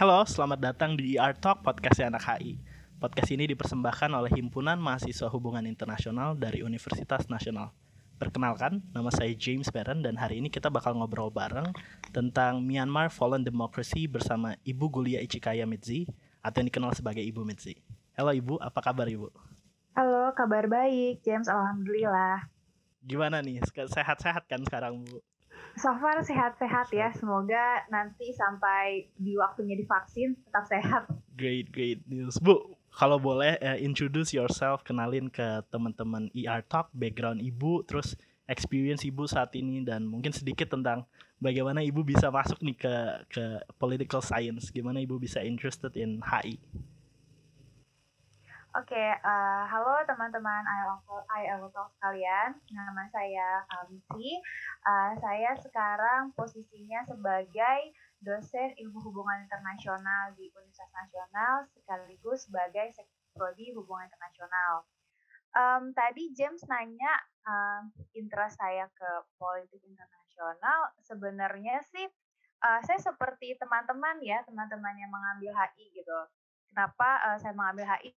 Halo, 0.00 0.24
selamat 0.24 0.64
datang 0.64 0.96
di 0.96 1.20
ER 1.20 1.36
Talk 1.36 1.60
Podcast 1.60 2.00
Anak 2.00 2.24
HI. 2.24 2.56
Podcast 2.96 3.36
ini 3.36 3.44
dipersembahkan 3.52 4.08
oleh 4.16 4.32
Himpunan 4.32 4.80
Mahasiswa 4.80 5.28
Hubungan 5.28 5.68
Internasional 5.68 6.32
dari 6.40 6.64
Universitas 6.64 7.28
Nasional. 7.28 7.68
Perkenalkan, 8.16 8.80
nama 8.96 9.12
saya 9.12 9.36
James 9.36 9.68
Beren 9.68 10.00
dan 10.00 10.16
hari 10.16 10.40
ini 10.40 10.48
kita 10.48 10.72
bakal 10.72 10.96
ngobrol 10.96 11.28
bareng 11.28 11.68
tentang 12.16 12.64
Myanmar 12.64 13.12
Fallen 13.12 13.44
Democracy 13.44 14.08
bersama 14.08 14.56
Ibu 14.64 14.88
Gulia 14.88 15.20
Ichikaya 15.20 15.68
Mitzi 15.68 16.08
atau 16.40 16.64
yang 16.64 16.72
dikenal 16.72 16.96
sebagai 16.96 17.20
Ibu 17.20 17.44
Mitzi. 17.44 17.76
Halo 18.16 18.32
Ibu, 18.32 18.56
apa 18.56 18.80
kabar 18.80 19.04
Ibu? 19.04 19.28
Halo, 20.00 20.32
kabar 20.32 20.64
baik, 20.64 21.20
James. 21.20 21.44
Alhamdulillah. 21.44 22.48
Gimana 23.04 23.44
nih? 23.44 23.60
Sehat-sehat 23.68 24.48
kan 24.48 24.64
sekarang 24.64 25.04
Bu? 25.04 25.20
So 25.80 25.96
far 25.96 26.20
sehat-sehat 26.20 26.92
ya. 26.92 27.08
Semoga 27.16 27.88
nanti 27.88 28.36
sampai 28.36 29.08
di 29.16 29.38
waktunya 29.40 29.78
divaksin 29.80 30.36
tetap 30.44 30.64
sehat. 30.68 31.02
Great, 31.40 31.72
great 31.72 32.04
news. 32.04 32.36
Bu, 32.36 32.76
kalau 32.92 33.16
boleh 33.16 33.56
uh, 33.62 33.78
introduce 33.80 34.34
yourself, 34.34 34.82
kenalin 34.84 35.32
ke 35.32 35.64
teman-teman 35.72 36.28
ER 36.34 36.60
Talk, 36.66 36.92
background 36.92 37.40
Ibu, 37.40 37.86
terus 37.88 38.18
experience 38.50 39.06
Ibu 39.06 39.30
saat 39.30 39.54
ini 39.54 39.86
dan 39.86 40.04
mungkin 40.04 40.34
sedikit 40.34 40.68
tentang 40.74 41.06
bagaimana 41.38 41.80
Ibu 41.80 42.02
bisa 42.02 42.28
masuk 42.28 42.58
nih 42.60 42.76
ke 42.76 42.94
ke 43.30 43.44
political 43.78 44.20
science, 44.20 44.74
gimana 44.74 44.98
Ibu 45.00 45.22
bisa 45.22 45.40
interested 45.40 45.94
in 45.94 46.18
HI. 46.20 46.58
Oke, 48.80 48.96
okay, 48.96 49.12
uh, 49.12 49.28
eh, 49.28 49.62
halo 49.76 49.92
teman-teman 50.08 50.64
IELTS 50.64 51.68
Talk 51.76 51.92
sekalian. 52.00 52.56
Nama 52.72 53.04
saya 53.12 53.60
Kamsi. 53.68 54.40
Uh, 54.88 55.12
saya 55.20 55.52
sekarang 55.60 56.32
posisinya 56.32 57.04
sebagai 57.04 57.92
dosen 58.24 58.72
ilmu 58.80 59.04
hubungan 59.04 59.44
internasional 59.44 60.32
di 60.32 60.48
Universitas 60.56 60.96
Nasional 60.96 61.68
sekaligus 61.76 62.48
sebagai 62.48 62.88
prodi 63.36 63.68
hubungan 63.76 64.08
internasional. 64.08 64.88
Um, 65.52 65.92
tadi 65.92 66.32
James 66.32 66.64
nanya 66.64 67.20
um, 67.44 67.92
interest 68.16 68.56
saya 68.56 68.88
ke 68.96 69.10
politik 69.36 69.84
internasional. 69.84 70.88
Sebenarnya 71.04 71.84
sih 71.84 72.08
uh, 72.64 72.80
saya 72.88 72.96
seperti 72.96 73.60
teman-teman 73.60 74.24
ya, 74.24 74.40
teman-teman 74.48 74.96
yang 74.96 75.12
mengambil 75.12 75.52
HI 75.52 75.92
gitu. 75.92 76.16
Kenapa 76.72 77.28
uh, 77.28 77.36
saya 77.36 77.52
mengambil 77.52 77.84
HI? 77.84 78.16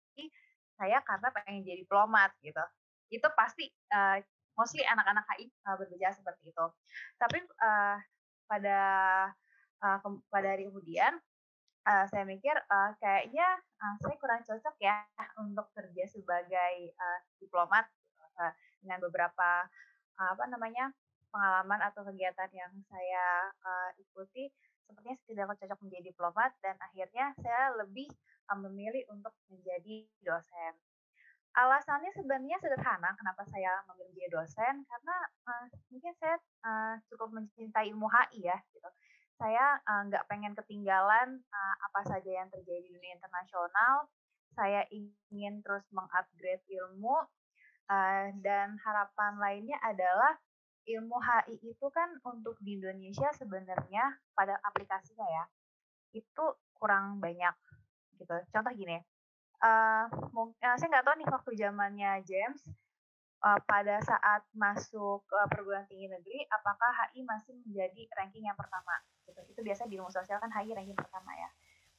Saya 0.83 0.99
karena 1.07 1.31
pengen 1.31 1.63
jadi 1.63 1.87
diplomat 1.87 2.35
gitu. 2.43 2.65
Itu 3.15 3.31
pasti 3.39 3.71
uh, 3.95 4.19
mostly 4.59 4.83
anak-anak 4.83 5.23
HI 5.31 5.47
uh, 5.71 5.79
berbicara 5.79 6.11
seperti 6.11 6.51
itu. 6.51 6.67
Tapi 7.23 7.39
uh, 7.63 7.97
pada 8.51 8.79
uh, 9.79 9.99
pada 10.27 10.47
hari 10.51 10.67
kemudian 10.67 11.15
uh, 11.87 12.05
saya 12.11 12.27
mikir 12.27 12.53
uh, 12.67 12.91
kayaknya 12.99 13.47
uh, 13.79 13.95
saya 14.03 14.15
kurang 14.19 14.43
cocok 14.43 14.75
ya 14.83 15.07
untuk 15.39 15.71
kerja 15.79 16.05
sebagai 16.11 16.75
uh, 16.99 17.19
diplomat 17.39 17.87
uh, 18.43 18.53
dengan 18.83 18.99
beberapa 19.03 19.71
uh, 20.19 20.29
apa 20.35 20.45
namanya 20.51 20.91
pengalaman 21.33 21.81
atau 21.89 22.05
kegiatan 22.05 22.51
yang 22.53 22.73
saya 22.93 23.49
uh, 23.65 23.91
ikuti 23.97 24.53
sepertinya 24.85 25.17
tidak 25.25 25.57
cocok 25.57 25.79
menjadi 25.89 26.05
diplomat 26.13 26.53
dan 26.61 26.77
akhirnya 26.85 27.33
saya 27.41 27.73
lebih 27.81 28.11
memilih 28.59 29.05
untuk 29.11 29.33
menjadi 29.49 30.07
dosen. 30.23 30.73
Alasannya 31.53 32.09
sebenarnya 32.17 32.57
sederhana 32.65 33.13
kenapa 33.21 33.45
saya 33.45 33.85
memilih 33.93 34.09
menjadi 34.17 34.31
dosen 34.41 34.75
karena 34.89 35.17
uh, 35.45 35.67
mungkin 35.93 36.13
saya 36.17 36.37
uh, 36.65 36.97
cukup 37.13 37.29
mencintai 37.37 37.93
ilmu 37.93 38.09
HI 38.09 38.49
ya 38.49 38.57
gitu. 38.73 38.89
Saya 39.37 39.81
nggak 39.85 40.25
uh, 40.25 40.29
pengen 40.33 40.57
ketinggalan 40.57 41.45
uh, 41.53 41.75
apa 41.91 42.01
saja 42.09 42.31
yang 42.31 42.49
terjadi 42.49 42.81
di 42.89 42.91
dunia 42.97 43.21
internasional. 43.21 44.09
Saya 44.57 44.85
ingin 44.93 45.61
terus 45.61 45.85
mengupgrade 45.93 46.65
ilmu 46.73 47.21
uh, 47.89 48.27
dan 48.41 48.81
harapan 48.81 49.37
lainnya 49.37 49.77
adalah 49.85 50.41
ilmu 50.89 51.21
HI 51.21 51.57
itu 51.63 51.87
kan 51.95 52.11
untuk 52.27 52.59
di 52.65 52.81
Indonesia 52.81 53.31
sebenarnya 53.37 54.19
pada 54.35 54.59
aplikasinya 54.67 55.29
ya 55.29 55.45
itu 56.13 56.45
kurang 56.77 57.23
banyak 57.23 57.55
gitu. 58.23 58.37
Contoh 58.55 58.73
gini, 58.73 58.97
uh, 59.63 60.07
uh, 60.07 60.77
saya 60.79 60.89
nggak 60.89 61.05
tahu 61.05 61.15
nih 61.19 61.29
waktu 61.29 61.51
zamannya 61.59 62.11
James 62.23 62.63
uh, 63.43 63.59
pada 63.67 63.99
saat 64.03 64.47
masuk 64.55 65.27
uh, 65.27 65.49
perguruan 65.51 65.85
tinggi 65.91 66.07
negeri, 66.07 66.47
apakah 66.49 66.91
HI 67.11 67.27
masih 67.27 67.59
menjadi 67.67 68.03
ranking 68.15 68.47
yang 68.47 68.59
pertama? 68.59 68.95
Gitu. 69.27 69.41
Itu 69.51 69.61
biasa 69.61 69.91
di 69.91 69.99
ilmu 69.99 70.11
sosial 70.11 70.39
kan 70.39 70.51
HI 70.55 70.73
ranking 70.73 70.97
pertama 70.97 71.35
ya. 71.35 71.51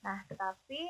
Nah, 0.04 0.18
tetapi 0.28 0.82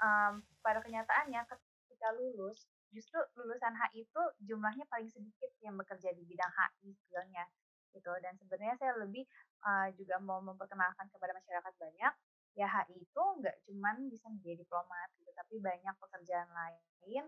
um, 0.00 0.44
pada 0.60 0.80
kenyataannya 0.84 1.40
ketika 1.48 2.08
lulus, 2.16 2.68
justru 2.92 3.20
lulusan 3.36 3.76
HI 3.76 4.08
itu 4.08 4.22
jumlahnya 4.44 4.88
paling 4.88 5.08
sedikit 5.12 5.52
yang 5.60 5.76
bekerja 5.76 6.12
di 6.16 6.24
bidang 6.24 6.52
HI 6.52 6.96
skillnya 7.04 7.44
gitu. 7.92 8.12
Dan 8.20 8.36
sebenarnya 8.36 8.76
saya 8.80 8.92
lebih 9.00 9.24
uh, 9.64 9.88
juga 9.96 10.20
mau 10.20 10.40
memperkenalkan 10.44 11.08
kepada 11.12 11.32
masyarakat 11.36 11.72
banyak 11.76 12.12
ya 12.56 12.66
HI 12.68 13.02
itu 13.02 13.22
nggak 13.42 13.56
cuman 13.68 13.96
bisa 14.08 14.26
menjadi 14.30 14.64
diplomat 14.64 15.08
gitu, 15.20 15.30
tapi 15.34 15.60
banyak 15.60 15.94
pekerjaan 15.98 16.48
lain 16.52 17.24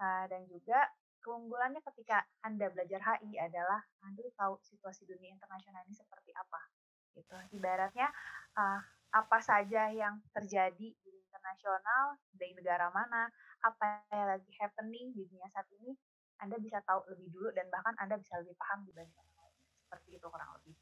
uh, 0.00 0.24
dan 0.28 0.44
juga 0.50 0.88
keunggulannya 1.24 1.80
ketika 1.80 2.20
Anda 2.44 2.68
belajar 2.68 3.00
HI 3.00 3.40
adalah 3.40 3.80
Anda 4.04 4.28
tahu 4.36 4.60
situasi 4.60 5.08
dunia 5.08 5.32
internasional 5.32 5.80
ini 5.88 5.96
seperti 5.96 6.36
apa 6.36 6.60
gitu. 7.16 7.34
Ibaratnya 7.56 8.12
uh, 8.58 8.80
apa 9.14 9.38
saja 9.40 9.88
yang 9.94 10.20
terjadi 10.34 10.90
di 10.92 11.10
internasional 11.30 12.18
dari 12.34 12.52
negara 12.52 12.90
mana, 12.90 13.30
apa 13.62 14.04
yang 14.12 14.28
lagi 14.36 14.52
happening 14.60 15.14
di 15.16 15.24
dunia 15.24 15.48
saat 15.54 15.70
ini, 15.80 15.96
Anda 16.42 16.58
bisa 16.60 16.82
tahu 16.84 17.06
lebih 17.14 17.30
dulu 17.30 17.48
dan 17.54 17.70
bahkan 17.72 17.94
Anda 18.02 18.18
bisa 18.20 18.42
lebih 18.42 18.58
paham 18.58 18.84
dibanding 18.84 19.14
orang 19.16 19.38
lain. 19.48 19.56
Seperti 19.86 20.08
itu 20.18 20.26
kurang 20.28 20.50
lebih. 20.60 20.74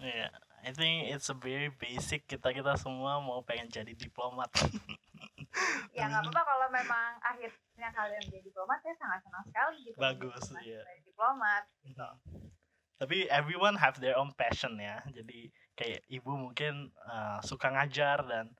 Yeah, 0.00 0.32
I 0.64 0.72
think 0.72 1.12
it's 1.12 1.28
a 1.28 1.36
very 1.36 1.68
basic 1.68 2.24
kita 2.24 2.56
kita 2.56 2.72
semua 2.80 3.20
mau 3.20 3.44
pengen 3.44 3.68
jadi 3.68 3.92
diplomat. 3.92 4.48
ya 5.96 6.08
nggak 6.08 6.24
apa-apa 6.24 6.42
kalau 6.46 6.66
memang 6.72 7.20
akhirnya 7.20 7.88
kalian 7.92 8.22
jadi 8.24 8.40
diplomat 8.40 8.80
saya 8.80 8.96
sangat 8.96 9.20
senang 9.28 9.44
sekali 9.44 9.78
gitu. 9.84 9.96
Bagus 10.00 10.44
ya. 10.64 10.80
Yeah. 10.80 10.84
Diplomat. 11.04 11.62
Gitu. 11.84 12.08
Tapi 13.00 13.16
everyone 13.32 13.76
have 13.76 13.96
their 14.00 14.16
own 14.16 14.32
passion 14.36 14.80
ya. 14.80 15.04
Jadi 15.12 15.52
kayak 15.76 16.04
ibu 16.08 16.32
mungkin 16.36 16.92
uh, 17.08 17.40
suka 17.44 17.72
ngajar 17.72 18.24
dan 18.24 18.52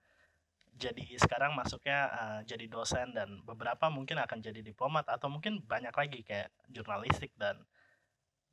jadi 0.81 1.05
sekarang 1.21 1.53
masuknya 1.53 2.09
uh, 2.09 2.41
jadi 2.49 2.65
dosen 2.65 3.13
dan 3.13 3.45
beberapa 3.45 3.93
mungkin 3.93 4.17
akan 4.17 4.41
jadi 4.41 4.65
diplomat 4.65 5.05
atau 5.13 5.29
mungkin 5.29 5.61
banyak 5.61 5.93
lagi 5.93 6.25
kayak 6.25 6.49
jurnalistik 6.73 7.37
dan 7.37 7.61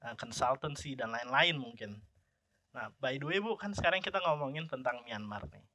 uh, 0.03 0.15
consultancy 0.19 0.99
dan 0.99 1.15
lain-lain 1.15 1.55
mungkin 1.55 2.03
Nah, 2.77 2.93
by 3.01 3.17
the 3.17 3.25
way 3.25 3.41
Bu, 3.41 3.57
kan 3.57 3.73
sekarang 3.73 4.05
kita 4.05 4.21
ngomongin 4.21 4.69
tentang 4.69 5.01
Myanmar 5.01 5.49
nih. 5.49 5.65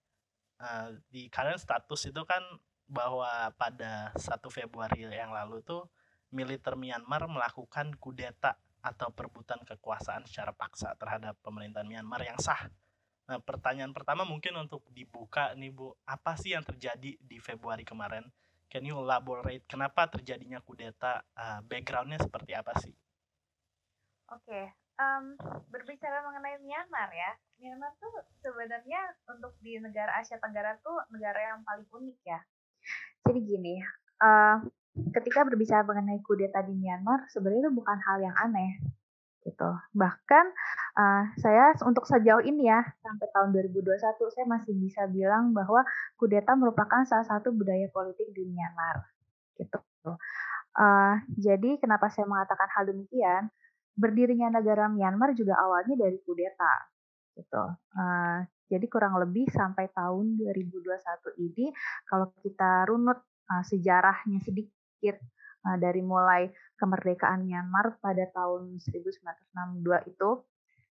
Uh, 0.63 0.95
di 1.11 1.27
kalian 1.27 1.59
status 1.59 2.07
itu 2.07 2.23
kan 2.23 2.39
bahwa 2.87 3.51
pada 3.59 4.15
1 4.15 4.39
Februari 4.47 5.11
yang 5.11 5.35
lalu 5.35 5.59
tuh 5.67 5.91
militer 6.31 6.79
Myanmar 6.79 7.27
melakukan 7.27 7.91
kudeta 7.99 8.55
atau 8.79 9.11
perebutan 9.11 9.59
kekuasaan 9.67 10.31
secara 10.31 10.55
paksa 10.55 10.95
terhadap 10.95 11.35
pemerintahan 11.43 11.91
Myanmar 11.91 12.23
yang 12.23 12.39
sah. 12.39 12.71
Nah, 13.27 13.43
pertanyaan 13.43 13.91
pertama 13.91 14.23
mungkin 14.23 14.55
untuk 14.55 14.87
dibuka 14.95 15.59
nih 15.59 15.75
Bu, 15.75 15.91
apa 16.07 16.39
sih 16.39 16.55
yang 16.55 16.63
terjadi 16.63 17.19
di 17.19 17.37
Februari 17.43 17.83
kemarin? 17.83 18.23
Can 18.71 18.87
you 18.87 18.95
elaborate 19.03 19.67
kenapa 19.67 20.07
terjadinya 20.07 20.63
kudeta? 20.63 21.27
Uh, 21.35 21.59
backgroundnya 21.67 22.23
seperti 22.23 22.55
apa 22.55 22.73
sih? 22.79 22.95
Oke, 24.33 24.82
um, 25.03 25.25
berbicara 25.69 26.23
mengenai 26.23 26.63
Myanmar 26.63 27.11
ya, 27.11 27.31
Myanmar 27.59 27.93
tuh 27.99 28.23
sebenarnya 28.39 29.03
untuk 29.27 29.53
di 29.59 29.79
negara 29.83 30.23
Asia 30.23 30.39
Tenggara 30.39 30.79
tuh 30.81 30.95
negara 31.11 31.55
yang 31.55 31.61
paling 31.67 31.87
unik 31.91 32.19
ya. 32.23 32.41
Jadi 33.27 33.41
gini, 33.43 33.75
uh, 34.23 34.63
ketika 35.15 35.43
berbicara 35.47 35.83
mengenai 35.83 36.23
kudeta 36.23 36.63
di 36.63 36.75
Myanmar, 36.75 37.27
sebenarnya 37.31 37.69
itu 37.69 37.75
bukan 37.75 37.99
hal 38.03 38.19
yang 38.23 38.37
aneh 38.39 38.79
gitu. 39.43 39.71
Bahkan 39.99 40.45
uh, 40.99 41.25
saya 41.43 41.75
untuk 41.83 42.07
sejauh 42.07 42.43
ini 42.47 42.71
ya 42.71 42.83
sampai 43.03 43.27
tahun 43.35 43.51
2021 43.51 43.99
saya 44.31 44.47
masih 44.47 44.75
bisa 44.79 45.03
bilang 45.11 45.51
bahwa 45.51 45.83
kudeta 46.15 46.55
merupakan 46.55 47.03
salah 47.03 47.27
satu 47.27 47.51
budaya 47.51 47.91
politik 47.91 48.31
di 48.31 48.47
Myanmar 48.47 49.03
gitu. 49.59 49.79
Uh, 50.73 51.21
jadi 51.37 51.77
kenapa 51.83 52.09
saya 52.09 52.25
mengatakan 52.25 52.71
hal 52.71 52.85
demikian? 52.89 53.51
Berdirinya 53.93 54.61
negara 54.61 54.89
Myanmar 54.89 55.37
juga 55.37 55.57
awalnya 55.61 55.95
dari 55.97 56.19
kudeta 56.25 56.73
gitu. 57.37 57.65
Uh, 57.97 58.45
jadi 58.73 58.87
kurang 58.89 59.21
lebih 59.21 59.49
sampai 59.53 59.93
tahun 59.93 60.41
2021 60.41 61.45
ini 61.45 61.69
kalau 62.09 62.33
kita 62.41 62.89
runut 62.89 63.21
uh, 63.53 63.65
sejarahnya 63.69 64.41
sedikit 64.41 65.21
uh, 65.69 65.77
dari 65.77 66.01
mulai 66.01 66.49
kemerdekaan 66.81 67.45
Myanmar 67.45 68.01
pada 68.01 68.25
tahun 68.33 68.81
1962 68.81 70.13
itu 70.13 70.31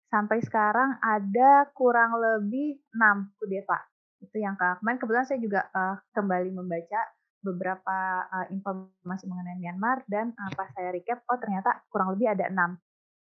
sampai 0.10 0.40
sekarang 0.42 0.98
ada 1.04 1.70
kurang 1.76 2.18
lebih 2.18 2.82
6 2.96 3.38
kudeta 3.38 3.78
Itu 4.18 4.42
yang 4.42 4.58
kemarin 4.58 4.98
kebetulan 4.98 5.28
saya 5.30 5.38
juga 5.38 5.70
uh, 5.70 6.02
kembali 6.18 6.50
membaca 6.50 7.02
beberapa 7.46 8.26
uh, 8.26 8.48
informasi 8.50 9.30
mengenai 9.30 9.62
Myanmar 9.62 10.02
dan 10.10 10.34
uh, 10.34 10.52
pas 10.58 10.74
saya 10.74 10.90
recap, 10.90 11.22
oh 11.30 11.38
ternyata 11.38 11.86
kurang 11.94 12.18
lebih 12.18 12.34
ada 12.34 12.50
enam 12.50 12.82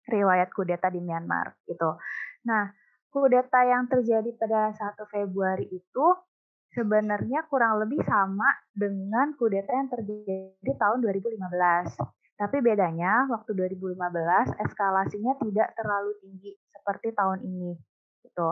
riwayat 0.06 0.54
kudeta 0.54 0.88
di 0.94 1.02
Myanmar 1.02 1.58
gitu. 1.66 1.98
Nah, 2.46 2.70
kudeta 3.10 3.66
yang 3.66 3.90
terjadi 3.90 4.30
pada 4.38 4.72
1 4.74 5.06
Februari 5.10 5.66
itu 5.72 6.06
sebenarnya 6.76 7.48
kurang 7.48 7.80
lebih 7.80 8.04
sama 8.04 8.46
dengan 8.76 9.32
kudeta 9.40 9.72
yang 9.72 9.90
terjadi 9.90 10.72
tahun 10.76 11.00
2015. 11.00 11.96
Tapi 12.36 12.58
bedanya 12.60 13.32
waktu 13.32 13.56
2015 13.56 14.60
eskalasinya 14.60 15.40
tidak 15.40 15.72
terlalu 15.80 16.12
tinggi 16.20 16.52
seperti 16.68 17.16
tahun 17.16 17.40
ini. 17.48 17.72
Gitu. 18.28 18.48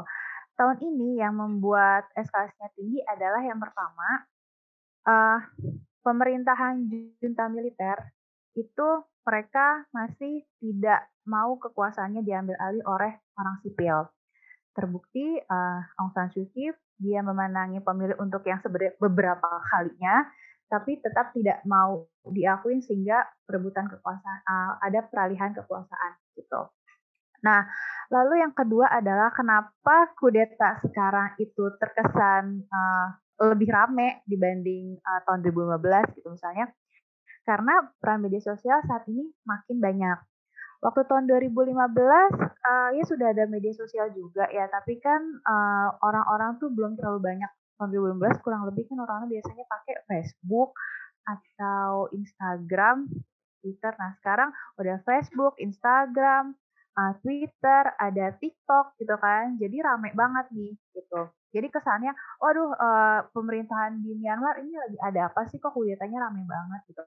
Tahun 0.56 0.78
ini 0.80 1.20
yang 1.20 1.36
membuat 1.36 2.08
eskalasinya 2.16 2.72
tinggi 2.80 3.04
adalah 3.04 3.44
yang 3.44 3.60
pertama 3.60 4.24
uh, 5.04 5.40
pemerintahan 6.00 6.88
junta 7.20 7.52
militer 7.52 8.00
itu 8.54 8.88
mereka 9.24 9.88
masih 9.96 10.44
tidak 10.60 11.08
mau 11.24 11.56
kekuasaannya 11.56 12.22
diambil 12.22 12.56
alih 12.60 12.84
oleh 12.84 13.12
orang 13.40 13.56
sipil. 13.64 13.98
Terbukti 14.74 15.38
uh, 15.38 15.80
Aung 16.02 16.12
San 16.12 16.34
Suu 16.34 16.50
Kyi 16.52 16.74
dia 16.98 17.20
memenangi 17.26 17.82
pemilu 17.82 18.16
untuk 18.22 18.46
yang 18.46 18.62
beberapa 19.02 19.50
kalinya, 19.70 20.24
tapi 20.70 21.02
tetap 21.02 21.34
tidak 21.36 21.62
mau 21.66 22.06
diakuin 22.26 22.82
sehingga 22.82 23.26
perebutan 23.46 23.90
kekuasaan 23.90 24.40
uh, 24.46 24.72
ada 24.82 25.06
peralihan 25.06 25.52
kekuasaan 25.54 26.12
gitu. 26.38 26.70
Nah, 27.44 27.68
lalu 28.08 28.40
yang 28.40 28.56
kedua 28.56 28.88
adalah 28.88 29.30
kenapa 29.36 30.16
kudeta 30.16 30.80
sekarang 30.80 31.36
itu 31.38 31.76
terkesan 31.76 32.64
uh, 32.72 33.08
lebih 33.52 33.68
rame 33.68 34.24
dibanding 34.24 34.96
uh, 35.04 35.20
tahun 35.28 35.44
2015 35.44 36.18
gitu 36.18 36.28
misalnya. 36.32 36.72
Karena 37.44 37.84
peran 38.00 38.24
media 38.24 38.40
sosial 38.40 38.80
saat 38.88 39.04
ini 39.12 39.28
makin 39.44 39.84
banyak. 39.84 40.20
Waktu 40.84 41.08
tahun 41.08 41.32
2015 41.32 41.80
uh, 41.80 42.90
ya 42.92 43.04
sudah 43.08 43.32
ada 43.32 43.48
media 43.48 43.72
sosial 43.72 44.12
juga 44.12 44.48
ya, 44.52 44.68
tapi 44.68 45.00
kan 45.00 45.20
orang 45.48 45.96
orang-orang 46.04 46.52
tuh 46.60 46.68
belum 46.72 47.00
terlalu 47.00 47.24
banyak. 47.24 47.52
Tahun 47.80 47.90
2015 47.92 48.44
kurang 48.44 48.68
lebih 48.68 48.92
kan 48.92 49.00
orang-orang 49.00 49.32
biasanya 49.32 49.64
pakai 49.68 49.96
Facebook 50.08 50.76
atau 51.24 52.12
Instagram, 52.12 53.08
Twitter. 53.64 53.96
Nah, 53.96 54.12
sekarang 54.20 54.52
udah 54.76 54.98
Facebook, 55.08 55.56
Instagram, 55.60 56.52
uh, 57.00 57.14
Twitter, 57.24 57.84
ada 57.96 58.26
TikTok 58.38 59.00
gitu 59.00 59.16
kan. 59.20 59.56
Jadi 59.56 59.80
rame 59.80 60.12
banget 60.12 60.52
nih 60.52 60.76
gitu. 60.92 61.32
Jadi 61.54 61.70
kesannya, 61.70 62.18
waduh 62.42 62.74
uh, 62.74 63.20
pemerintahan 63.30 64.02
di 64.02 64.18
Myanmar 64.18 64.58
ini 64.66 64.74
lagi 64.74 64.98
ada 64.98 65.30
apa 65.30 65.46
sih 65.46 65.62
kok 65.62 65.78
kudetanya 65.78 66.26
rame 66.26 66.42
banget 66.50 66.82
gitu. 66.90 67.06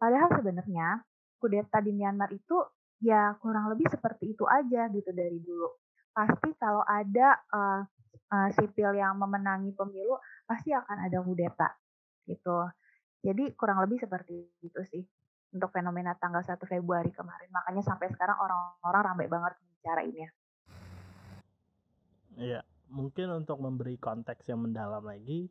Padahal 0.00 0.32
sebenarnya 0.32 1.04
kudeta 1.36 1.84
di 1.84 1.92
Myanmar 1.92 2.32
itu 2.32 2.56
ya 3.04 3.36
kurang 3.44 3.68
lebih 3.68 3.92
seperti 3.92 4.32
itu 4.32 4.48
aja 4.48 4.88
gitu 4.88 5.10
dari 5.12 5.36
dulu. 5.36 5.68
Pasti 6.16 6.56
kalau 6.56 6.80
ada 6.80 7.36
uh, 7.52 7.84
uh, 8.32 8.48
sipil 8.56 8.96
yang 8.96 9.20
memenangi 9.20 9.76
pemilu, 9.76 10.16
pasti 10.48 10.72
akan 10.72 11.04
ada 11.04 11.20
kudeta 11.20 11.68
gitu. 12.24 12.64
Jadi 13.20 13.52
kurang 13.52 13.84
lebih 13.84 14.00
seperti 14.00 14.48
itu 14.64 14.80
sih 14.88 15.04
untuk 15.52 15.68
fenomena 15.76 16.16
tanggal 16.16 16.40
1 16.40 16.56
Februari 16.64 17.12
kemarin. 17.12 17.52
Makanya 17.52 17.84
sampai 17.84 18.08
sekarang 18.08 18.40
orang-orang 18.40 19.02
ramai 19.12 19.28
banget 19.28 19.52
ini. 19.84 20.24
Iya, 22.34 22.64
mungkin 22.90 23.44
untuk 23.44 23.60
memberi 23.60 23.96
konteks 23.96 24.48
yang 24.48 24.64
mendalam 24.64 25.02
lagi, 25.04 25.48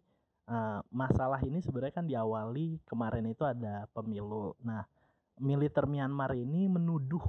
uh, 0.50 0.80
masalah 0.94 1.40
ini 1.44 1.60
sebenarnya 1.64 1.96
kan 1.96 2.08
diawali 2.08 2.82
kemarin 2.88 3.26
itu 3.30 3.44
ada 3.44 3.88
pemilu. 3.92 4.58
Nah, 4.64 4.84
militer 5.40 5.90
Myanmar 5.90 6.38
ini 6.38 6.70
menuduh 6.70 7.24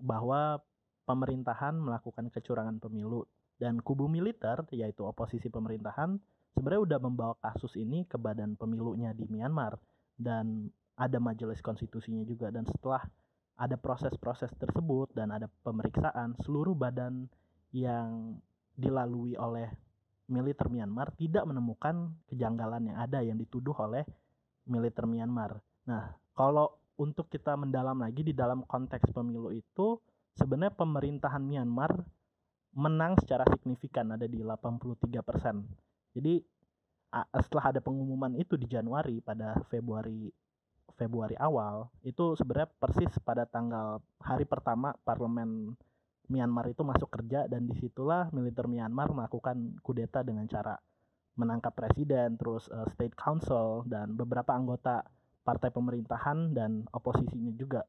bahwa 0.00 0.60
pemerintahan 1.04 1.74
melakukan 1.74 2.30
kecurangan 2.30 2.78
pemilu 2.78 3.26
dan 3.60 3.82
kubu 3.82 4.06
militer 4.06 4.64
yaitu 4.72 5.04
oposisi 5.04 5.52
pemerintahan 5.52 6.16
sebenarnya 6.54 6.96
udah 6.96 6.98
membawa 7.02 7.34
kasus 7.42 7.76
ini 7.76 8.06
ke 8.08 8.16
badan 8.16 8.56
pemilunya 8.56 9.12
di 9.12 9.26
Myanmar 9.28 9.76
dan 10.16 10.70
ada 10.96 11.18
majelis 11.18 11.60
konstitusinya 11.60 12.24
juga 12.24 12.48
dan 12.48 12.64
setelah 12.64 13.04
ada 13.60 13.76
proses-proses 13.76 14.48
tersebut 14.56 15.12
dan 15.12 15.34
ada 15.34 15.50
pemeriksaan 15.60 16.32
seluruh 16.40 16.72
badan 16.72 17.28
yang 17.76 18.40
dilalui 18.80 19.36
oleh 19.36 19.68
militer 20.30 20.72
Myanmar 20.72 21.12
tidak 21.18 21.44
menemukan 21.44 22.16
kejanggalan 22.30 22.88
yang 22.88 22.96
ada 22.96 23.18
yang 23.20 23.36
dituduh 23.36 23.76
oleh 23.76 24.06
militer 24.64 25.04
Myanmar. 25.04 25.60
Nah, 25.84 26.14
kalau 26.32 26.80
untuk 26.96 27.28
kita 27.28 27.58
mendalam 27.58 28.00
lagi 28.00 28.24
di 28.24 28.32
dalam 28.32 28.64
konteks 28.64 29.12
pemilu 29.12 29.52
itu 29.52 29.98
sebenarnya 30.38 30.72
pemerintahan 30.72 31.42
Myanmar 31.42 31.92
menang 32.70 33.18
secara 33.18 33.42
signifikan 33.50 34.14
ada 34.14 34.30
di 34.30 34.40
83%. 34.40 36.14
Jadi 36.14 36.34
setelah 37.42 37.74
ada 37.74 37.80
pengumuman 37.82 38.38
itu 38.38 38.54
di 38.54 38.70
Januari 38.70 39.18
pada 39.18 39.58
Februari 39.66 40.30
Februari 40.94 41.34
awal 41.40 41.88
itu 42.04 42.36
sebenarnya 42.36 42.70
persis 42.76 43.10
pada 43.24 43.48
tanggal 43.48 44.04
hari 44.20 44.44
pertama 44.44 44.92
parlemen 45.00 45.74
Myanmar 46.30 46.70
itu 46.70 46.86
masuk 46.86 47.10
kerja 47.10 47.50
dan 47.50 47.66
di 47.66 47.74
situlah 47.82 48.30
militer 48.30 48.70
Myanmar 48.70 49.10
melakukan 49.10 49.82
kudeta 49.82 50.22
dengan 50.22 50.46
cara 50.46 50.78
menangkap 51.34 51.74
presiden 51.74 52.38
terus 52.38 52.70
uh, 52.70 52.86
state 52.94 53.18
council 53.18 53.82
dan 53.90 54.14
beberapa 54.14 54.54
anggota 54.54 55.02
partai 55.42 55.74
pemerintahan 55.74 56.54
dan 56.54 56.86
oposisinya 56.94 57.50
juga. 57.58 57.82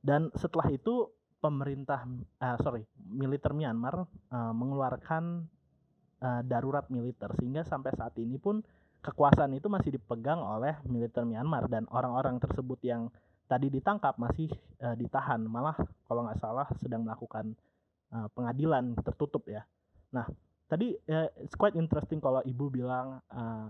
Dan 0.00 0.32
setelah 0.32 0.72
itu 0.72 1.12
pemerintah 1.44 2.08
uh, 2.40 2.56
sorry 2.60 2.88
militer 2.96 3.52
Myanmar 3.52 4.08
uh, 4.32 4.52
mengeluarkan 4.56 5.44
uh, 6.24 6.42
darurat 6.44 6.88
militer 6.88 7.32
sehingga 7.36 7.64
sampai 7.64 7.92
saat 7.96 8.16
ini 8.16 8.36
pun 8.40 8.64
kekuasaan 9.00 9.56
itu 9.56 9.68
masih 9.72 9.96
dipegang 9.96 10.40
oleh 10.40 10.76
militer 10.88 11.24
Myanmar 11.24 11.68
dan 11.68 11.88
orang-orang 11.88 12.36
tersebut 12.36 12.80
yang 12.84 13.08
tadi 13.50 13.66
ditangkap 13.66 14.14
masih 14.14 14.46
uh, 14.78 14.94
ditahan 14.94 15.42
malah 15.42 15.74
kalau 16.06 16.22
nggak 16.22 16.38
salah 16.38 16.70
sedang 16.78 17.02
melakukan 17.02 17.58
uh, 18.14 18.30
pengadilan 18.30 18.94
tertutup 19.02 19.42
ya. 19.50 19.66
Nah 20.14 20.30
tadi 20.70 20.94
uh, 21.10 21.26
it's 21.42 21.58
quite 21.58 21.74
interesting 21.74 22.22
kalau 22.22 22.38
ibu 22.46 22.70
bilang 22.70 23.18
uh, 23.34 23.66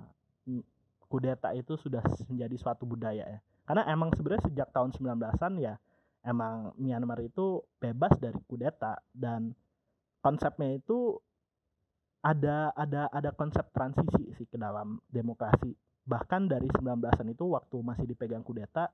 kudeta 1.08 1.56
itu 1.56 1.80
sudah 1.80 2.04
menjadi 2.28 2.60
suatu 2.60 2.84
budaya 2.84 3.24
ya. 3.24 3.40
Karena 3.64 3.88
emang 3.88 4.12
sebenarnya 4.12 4.52
sejak 4.52 4.68
tahun 4.68 4.92
19-an 4.92 5.52
ya 5.56 5.80
emang 6.28 6.76
Myanmar 6.76 7.24
itu 7.24 7.64
bebas 7.80 8.12
dari 8.20 8.36
kudeta 8.44 9.00
dan 9.16 9.56
konsepnya 10.20 10.76
itu 10.76 11.16
ada 12.20 12.68
ada 12.76 13.08
ada 13.08 13.32
konsep 13.32 13.64
transisi 13.72 14.28
sih 14.36 14.44
ke 14.44 14.60
dalam 14.60 15.00
demokrasi. 15.08 15.72
Bahkan 16.04 16.52
dari 16.52 16.68
19-an 16.68 17.32
itu 17.32 17.44
waktu 17.48 17.76
masih 17.80 18.04
dipegang 18.04 18.44
kudeta 18.44 18.92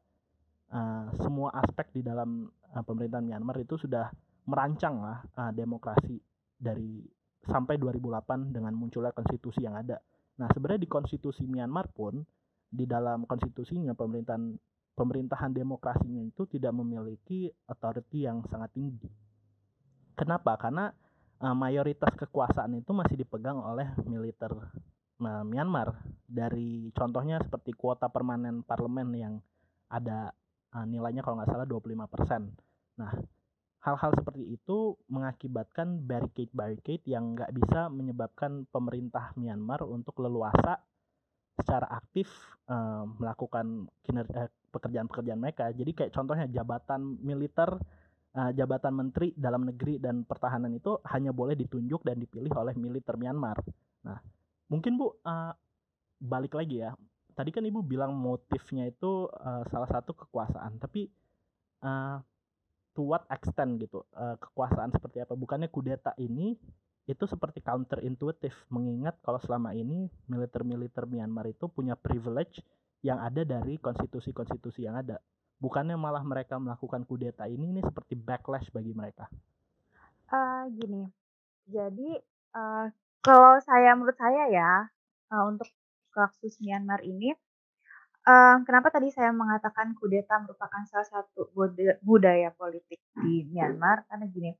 uh, 0.72 1.12
semua 1.18 1.54
aspek 1.60 2.00
di 2.00 2.02
dalam 2.02 2.48
uh, 2.48 2.82
pemerintahan 2.82 3.26
Myanmar 3.26 3.56
itu 3.62 3.78
sudah 3.78 4.10
merancang 4.46 5.02
lah 5.02 5.18
uh, 5.36 5.52
demokrasi 5.52 6.18
dari 6.56 7.02
sampai 7.46 7.78
2008 7.78 8.50
dengan 8.50 8.74
munculnya 8.74 9.14
konstitusi 9.14 9.62
yang 9.62 9.78
ada. 9.78 10.02
Nah, 10.42 10.50
sebenarnya 10.50 10.82
di 10.82 10.90
konstitusi 10.90 11.46
Myanmar 11.46 11.90
pun 11.94 12.20
di 12.66 12.84
dalam 12.84 13.24
konstitusinya 13.24 13.94
pemerintahan 13.94 14.58
pemerintahan 14.96 15.52
demokrasinya 15.52 16.24
itu 16.24 16.48
tidak 16.48 16.72
memiliki 16.72 17.52
authority 17.68 18.26
yang 18.26 18.42
sangat 18.48 18.72
tinggi. 18.74 19.06
Kenapa? 20.16 20.56
Karena 20.56 20.88
uh, 21.44 21.56
mayoritas 21.56 22.16
kekuasaan 22.16 22.72
itu 22.80 22.90
masih 22.96 23.20
dipegang 23.20 23.60
oleh 23.60 23.92
militer 24.08 24.50
uh, 24.56 25.44
Myanmar. 25.44 26.00
Dari 26.26 26.90
contohnya 26.96 27.38
seperti 27.44 27.76
kuota 27.76 28.08
permanen 28.08 28.64
parlemen 28.64 29.08
yang 29.14 29.34
ada 29.92 30.32
uh, 30.76 30.84
nilainya 30.84 31.24
kalau 31.24 31.40
nggak 31.40 31.48
salah 31.48 31.64
25%. 31.64 33.00
Nah, 33.00 33.12
hal-hal 33.80 34.10
seperti 34.12 34.44
itu 34.52 34.92
mengakibatkan 35.08 36.04
barricade-barricade 36.04 37.08
yang 37.08 37.32
nggak 37.32 37.54
bisa 37.56 37.88
menyebabkan 37.88 38.68
pemerintah 38.68 39.32
Myanmar 39.40 39.80
untuk 39.88 40.20
leluasa 40.20 40.76
secara 41.56 41.88
aktif 41.88 42.28
uh, 42.68 43.08
melakukan 43.16 43.88
kinerja 44.04 44.52
pekerjaan-pekerjaan 44.68 45.40
mereka. 45.40 45.72
Jadi 45.72 45.90
kayak 45.96 46.12
contohnya 46.12 46.44
jabatan 46.52 47.16
militer, 47.24 47.80
uh, 48.36 48.50
jabatan 48.52 48.92
menteri 48.92 49.32
dalam 49.32 49.64
negeri 49.64 49.96
dan 49.96 50.28
pertahanan 50.28 50.76
itu 50.76 51.00
hanya 51.08 51.32
boleh 51.32 51.56
ditunjuk 51.56 52.04
dan 52.04 52.20
dipilih 52.20 52.52
oleh 52.52 52.76
militer 52.76 53.16
Myanmar. 53.16 53.56
Nah, 54.04 54.20
mungkin 54.68 55.00
Bu 55.00 55.08
uh, 55.08 55.54
balik 56.20 56.52
lagi 56.58 56.84
ya. 56.84 56.92
Tadi 57.36 57.52
kan 57.52 57.68
Ibu 57.68 57.84
bilang 57.84 58.16
motifnya 58.16 58.88
itu 58.88 59.28
uh, 59.28 59.62
salah 59.68 59.88
satu 59.92 60.16
kekuasaan, 60.16 60.80
tapi 60.80 61.12
uh, 61.84 62.16
to 62.96 63.04
what 63.04 63.28
extent 63.28 63.76
gitu 63.76 64.08
uh, 64.16 64.40
kekuasaan 64.40 64.88
seperti 64.88 65.20
apa 65.20 65.36
bukannya 65.36 65.68
kudeta 65.68 66.16
ini 66.16 66.56
itu 67.06 67.24
seperti 67.28 67.62
counter 67.62 68.02
intuitif 68.02 68.56
mengingat 68.72 69.20
kalau 69.22 69.38
selama 69.38 69.76
ini 69.76 70.10
militer-militer 70.26 71.06
Myanmar 71.06 71.46
itu 71.46 71.70
punya 71.70 71.94
privilege 71.94 72.64
yang 73.04 73.22
ada 73.22 73.46
dari 73.46 73.78
konstitusi-konstitusi 73.78 74.90
yang 74.90 74.98
ada. 74.98 75.22
Bukannya 75.62 75.94
malah 75.94 76.26
mereka 76.26 76.58
melakukan 76.58 77.06
kudeta 77.06 77.46
ini 77.46 77.78
ini 77.78 77.80
seperti 77.84 78.18
backlash 78.18 78.66
bagi 78.74 78.90
mereka. 78.90 79.30
Uh, 80.26 80.66
gini, 80.74 81.06
jadi 81.70 82.18
uh, 82.58 82.90
kalau 83.22 83.54
saya 83.62 83.94
menurut 83.94 84.18
saya 84.18 84.50
ya 84.50 84.70
uh, 85.30 85.44
untuk 85.46 85.70
kasus 86.16 86.56
Myanmar 86.64 87.04
ini, 87.04 87.36
uh, 88.24 88.56
kenapa 88.64 88.88
tadi 88.88 89.12
saya 89.12 89.36
mengatakan 89.36 89.92
kudeta 89.92 90.40
merupakan 90.40 90.80
salah 90.88 91.04
satu 91.04 91.52
budaya 92.00 92.48
politik 92.56 93.04
di 93.20 93.44
Myanmar 93.52 94.08
karena 94.08 94.24
gini, 94.32 94.50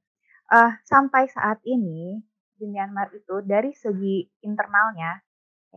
uh, 0.53 0.77
sampai 0.85 1.33
saat 1.33 1.65
ini 1.65 2.21
di 2.57 2.69
Myanmar 2.69 3.09
itu 3.17 3.41
dari 3.41 3.73
segi 3.73 4.29
internalnya 4.45 5.17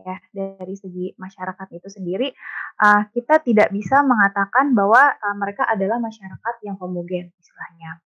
ya 0.00 0.16
dari 0.32 0.74
segi 0.80 1.12
masyarakat 1.12 1.68
itu 1.76 1.88
sendiri 1.92 2.32
uh, 2.80 3.04
kita 3.12 3.44
tidak 3.44 3.68
bisa 3.68 4.00
mengatakan 4.00 4.72
bahwa 4.72 5.12
uh, 5.12 5.36
mereka 5.36 5.68
adalah 5.68 6.00
masyarakat 6.00 6.54
yang 6.64 6.80
homogen 6.80 7.28
istilahnya. 7.36 8.00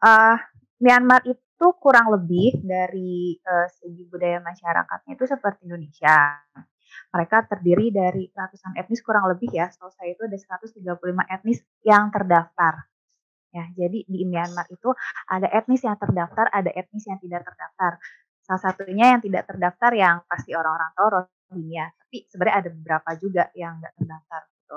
Uh, 0.00 0.36
Myanmar 0.80 1.20
itu 1.28 1.47
kurang 1.78 2.14
lebih 2.14 2.62
dari 2.62 3.34
uh, 3.42 3.66
segi 3.66 4.06
budaya 4.06 4.38
masyarakatnya 4.44 5.12
itu 5.18 5.24
seperti 5.26 5.66
Indonesia. 5.66 6.38
Mereka 7.10 7.50
terdiri 7.50 7.90
dari 7.90 8.30
ratusan 8.30 8.78
etnis 8.78 9.02
kurang 9.02 9.26
lebih 9.26 9.50
ya, 9.50 9.66
setahu 9.72 9.90
saya 9.90 10.14
itu 10.14 10.22
ada 10.24 10.38
135 10.38 10.78
etnis 11.34 11.58
yang 11.82 12.12
terdaftar 12.14 12.88
Ya, 13.48 13.64
jadi 13.72 14.04
di 14.04 14.28
Myanmar 14.28 14.68
itu 14.68 14.92
ada 15.24 15.48
etnis 15.48 15.80
yang 15.80 15.96
terdaftar, 15.96 16.52
ada 16.52 16.68
etnis 16.68 17.08
yang 17.08 17.16
tidak 17.16 17.48
terdaftar. 17.48 17.96
Salah 18.44 18.60
satunya 18.60 19.16
yang 19.16 19.20
tidak 19.24 19.48
terdaftar 19.48 19.92
yang 19.96 20.16
pasti 20.28 20.52
orang-orang 20.52 20.90
tahu 20.92 21.08
Rohingya, 21.16 21.86
tapi 21.96 22.28
sebenarnya 22.28 22.56
ada 22.60 22.70
beberapa 22.72 23.10
juga 23.16 23.44
yang 23.56 23.80
nggak 23.80 23.94
terdaftar 23.96 24.40
gitu. 24.52 24.76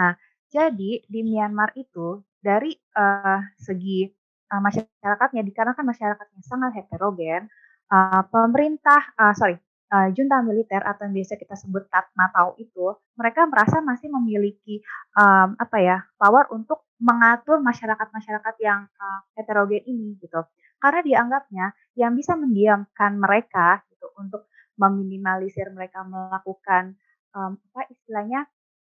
Nah, 0.00 0.12
jadi 0.48 0.92
di 1.04 1.20
Myanmar 1.24 1.76
itu 1.76 2.24
dari 2.40 2.72
uh, 2.96 3.40
segi 3.60 4.08
uh, 4.50 4.60
masyarakatnya 4.62 5.42
dikarenakan 5.46 5.84
masyarakatnya 5.86 6.42
sangat 6.42 6.82
heterogen, 6.82 7.50
uh, 7.90 8.22
pemerintah 8.28 9.14
uh, 9.18 9.34
sorry 9.34 9.58
uh, 9.92 10.08
junta 10.10 10.42
militer 10.42 10.82
atau 10.82 11.06
yang 11.06 11.14
biasa 11.14 11.38
kita 11.38 11.54
sebut 11.54 11.86
Tatmadaw 11.90 12.58
itu 12.58 12.96
mereka 13.14 13.46
merasa 13.46 13.78
masih 13.82 14.10
memiliki 14.10 14.82
um, 15.14 15.54
apa 15.58 15.76
ya 15.78 15.98
power 16.18 16.50
untuk 16.50 16.86
mengatur 16.96 17.60
masyarakat-masyarakat 17.60 18.54
yang 18.64 18.88
uh, 18.96 19.20
heterogen 19.36 19.84
ini 19.84 20.16
gitu. 20.18 20.42
Karena 20.76 21.00
dianggapnya 21.04 21.66
yang 21.96 22.12
bisa 22.16 22.36
mendiamkan 22.36 23.16
mereka 23.16 23.80
gitu 23.92 24.12
untuk 24.20 24.48
meminimalisir 24.76 25.72
mereka 25.72 26.04
melakukan 26.04 26.96
um, 27.32 27.56
apa 27.72 27.88
istilahnya 27.88 28.44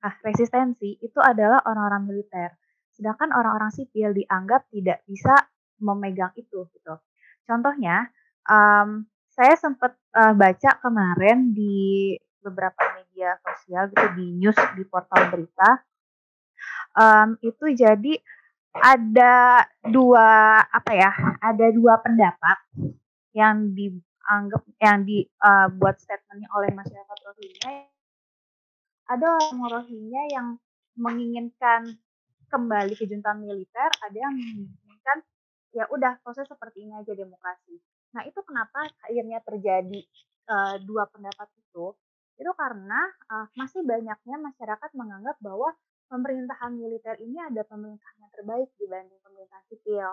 ah, 0.01 0.15
resistensi 0.25 0.97
itu 1.01 1.19
adalah 1.21 1.61
orang-orang 1.65 2.09
militer. 2.09 2.57
Sedangkan 2.97 3.29
orang-orang 3.29 3.69
sipil 3.69 4.17
dianggap 4.17 4.65
tidak 4.73 5.05
bisa 5.05 5.33
memegang 5.77 6.33
itu 6.33 6.65
gitu. 6.73 6.97
Contohnya, 7.45 8.09
um, 8.49 9.05
saya 9.29 9.53
sempat 9.53 9.93
uh, 10.17 10.33
baca 10.33 10.81
kemarin 10.81 11.53
di 11.53 12.17
beberapa 12.41 12.81
media 12.97 13.37
sosial 13.45 13.93
gitu 13.93 14.07
di 14.17 14.25
news 14.33 14.57
di 14.73 14.81
portal 14.87 15.29
berita 15.29 15.85
um, 16.97 17.35
itu 17.43 17.75
jadi 17.75 18.13
ada 18.77 19.65
dua 19.83 20.61
apa 20.69 20.91
ya 20.93 21.11
ada 21.41 21.67
dua 21.73 21.97
pendapat 21.99 22.57
yang 23.33 23.73
dianggap 23.73 24.63
yang 24.79 25.03
dibuat 25.03 25.95
uh, 25.97 26.01
statementnya 26.01 26.49
oleh 26.53 26.71
masyarakat 26.71 27.17
Rohingya 27.25 27.89
ada 29.07 29.25
orang 29.37 29.81
Rohingya 29.81 30.23
yang 30.33 30.47
menginginkan 30.97 31.99
kembali 32.47 32.93
ke 32.95 33.05
junta 33.07 33.35
militer 33.35 33.89
ada 34.03 34.17
yang 34.17 34.33
menginginkan 34.35 35.17
ya 35.75 35.85
udah 35.91 36.17
proses 36.23 36.47
seperti 36.47 36.87
ini 36.87 36.95
aja 36.95 37.13
demokrasi. 37.13 37.75
Nah 38.15 38.23
itu 38.23 38.39
kenapa 38.41 38.87
akhirnya 39.03 39.43
terjadi 39.43 40.01
uh, 40.47 40.75
dua 40.81 41.05
pendapat 41.11 41.51
itu? 41.59 41.93
Itu 42.39 42.51
karena 42.55 43.11
uh, 43.29 43.47
masih 43.59 43.83
banyaknya 43.83 44.37
masyarakat 44.39 44.89
menganggap 44.95 45.35
bahwa 45.43 45.75
pemerintahan 46.07 46.71
militer 46.71 47.19
ini 47.19 47.35
ada 47.43 47.67
pemerintahan 47.67 48.17
yang 48.23 48.31
terbaik 48.31 48.69
dibanding 48.79 49.19
pemerintah 49.19 49.59
sipil 49.67 50.09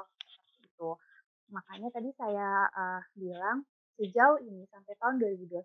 gitu. 0.58 0.98
Makanya 1.54 1.94
tadi 1.94 2.10
saya 2.18 2.66
uh, 2.66 3.02
bilang 3.14 3.62
sejauh 3.94 4.42
ini 4.42 4.66
sampai 4.74 4.98
tahun 4.98 5.22
2021 5.22 5.62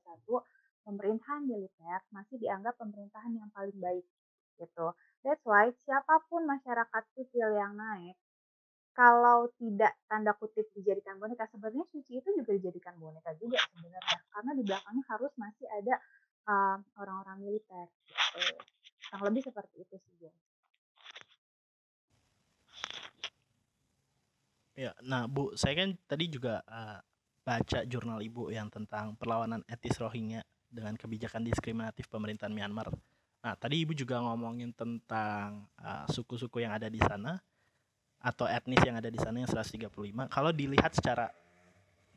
pemerintahan 0.85 1.41
militer 1.49 1.99
masih 2.13 2.37
dianggap 2.37 2.77
pemerintahan 2.77 3.33
yang 3.33 3.49
paling 3.49 3.77
baik 3.81 4.05
gitu. 4.59 4.91
That's 5.23 5.43
why 5.47 5.71
siapa 5.87 6.27
pun 6.27 6.43
masyarakat 6.43 7.03
sipil 7.15 7.49
yang 7.55 7.75
naik 7.79 8.15
kalau 8.99 9.47
tidak 9.55 9.95
tanda 10.11 10.35
kutip 10.35 10.67
dijadikan 10.75 11.15
boneka 11.23 11.47
sebenarnya 11.47 11.87
suci 11.87 12.19
itu 12.19 12.29
juga 12.35 12.51
dijadikan 12.51 12.99
boneka 12.99 13.31
juga 13.39 13.55
sebenarnya 13.71 14.17
karena 14.27 14.51
di 14.59 14.63
belakangnya 14.67 15.03
harus 15.07 15.31
masih 15.39 15.67
ada 15.71 15.95
uh, 16.51 16.77
orang-orang 16.99 17.47
militer 17.47 17.87
gitu 18.11 18.59
kurang 19.09 19.23
lebih 19.33 19.41
seperti 19.47 19.75
itu 19.81 19.95
sih 19.97 20.13
Jen. 20.21 20.35
Ya, 24.79 24.95
nah 25.03 25.27
Bu, 25.27 25.51
saya 25.59 25.75
kan 25.75 25.95
tadi 26.07 26.31
juga 26.31 26.63
uh, 26.63 27.03
baca 27.43 27.83
jurnal 27.83 28.23
Ibu 28.23 28.53
yang 28.53 28.71
tentang 28.71 29.19
perlawanan 29.19 29.59
etis 29.67 29.99
Rohingya 29.99 30.39
dengan 30.71 30.95
kebijakan 30.95 31.43
diskriminatif 31.43 32.07
pemerintahan 32.07 32.53
Myanmar. 32.53 32.87
Nah, 33.39 33.55
tadi 33.55 33.87
Ibu 33.87 33.95
juga 33.95 34.19
ngomongin 34.19 34.75
tentang 34.75 35.63
uh, 35.79 36.05
suku-suku 36.11 36.59
uh, 36.59 36.61
yang 36.67 36.73
ada 36.75 36.91
di 36.91 36.99
sana 36.99 37.39
atau 38.19 38.43
etnis 38.43 38.83
yang 38.83 38.99
ada 38.99 39.07
di 39.07 39.15
sana 39.15 39.39
yang 39.39 39.47
135. 39.47 39.87
Kalau 40.27 40.51
dilihat 40.51 40.91
secara 40.91 41.31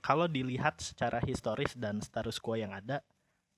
kalau 0.02 0.26
dilihat 0.26 0.82
secara 0.82 1.22
historis 1.22 1.78
dan 1.78 2.02
status 2.02 2.42
quo 2.42 2.58
yang 2.58 2.74
ada, 2.74 3.06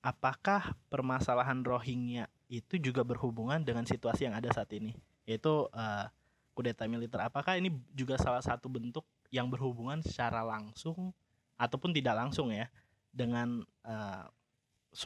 apakah 0.05 0.77
permasalahan 0.93 1.65
Rohingya 1.65 2.29
itu 2.53 2.77
juga 2.77 3.01
berhubungan 3.01 3.57
dengan 3.65 3.89
situasi 3.89 4.29
yang 4.29 4.37
ada 4.37 4.53
saat 4.53 4.69
ini 4.77 4.93
yaitu 5.25 5.65
uh, 5.73 6.05
kudeta 6.53 6.85
militer 6.85 7.17
apakah 7.17 7.57
ini 7.57 7.73
juga 7.91 8.15
salah 8.21 8.45
satu 8.45 8.69
bentuk 8.69 9.01
yang 9.33 9.49
berhubungan 9.49 9.99
secara 10.05 10.45
langsung 10.45 11.09
ataupun 11.57 11.89
tidak 11.89 12.13
langsung 12.13 12.53
ya 12.53 12.69
dengan 13.09 13.65
uh, 13.81 14.29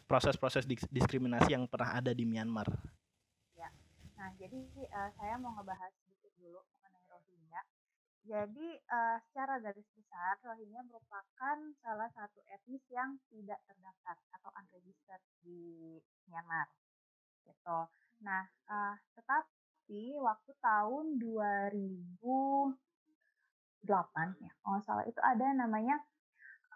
proses-proses 0.06 0.70
diskriminasi 0.70 1.58
yang 1.58 1.66
pernah 1.66 1.98
ada 1.98 2.14
di 2.14 2.22
Myanmar. 2.22 2.70
Ya, 3.58 3.74
nah 4.14 4.30
jadi 4.38 4.62
uh, 4.94 5.10
saya 5.18 5.42
mau 5.42 5.50
ngebahas 5.58 5.90
sedikit 6.06 6.30
dulu 6.38 6.62
mengenai 6.78 7.02
Rohingya. 7.10 7.62
Jadi 8.30 8.68
uh, 8.86 9.18
secara 9.26 9.58
garis 9.58 9.90
besar 9.98 10.38
Rohingya 10.46 10.86
merupakan 10.86 11.58
salah 11.82 12.06
satu 12.14 12.38
etnis 12.54 12.86
yang 12.94 13.18
tidak 13.34 13.58
terdaftar 13.66 14.22
atau 14.38 14.54
unregistered 14.54 15.24
di 15.42 15.98
Myanmar 16.30 16.70
gitu. 17.50 17.90
Nah, 18.22 18.46
uh, 18.70 18.94
tetapi 19.18 20.14
waktu 20.22 20.52
tahun 20.62 21.18
2008 21.18 22.78
ya, 24.38 24.52
kalau 24.62 24.80
salah 24.86 25.06
itu 25.10 25.18
ada 25.24 25.50
namanya 25.58 25.98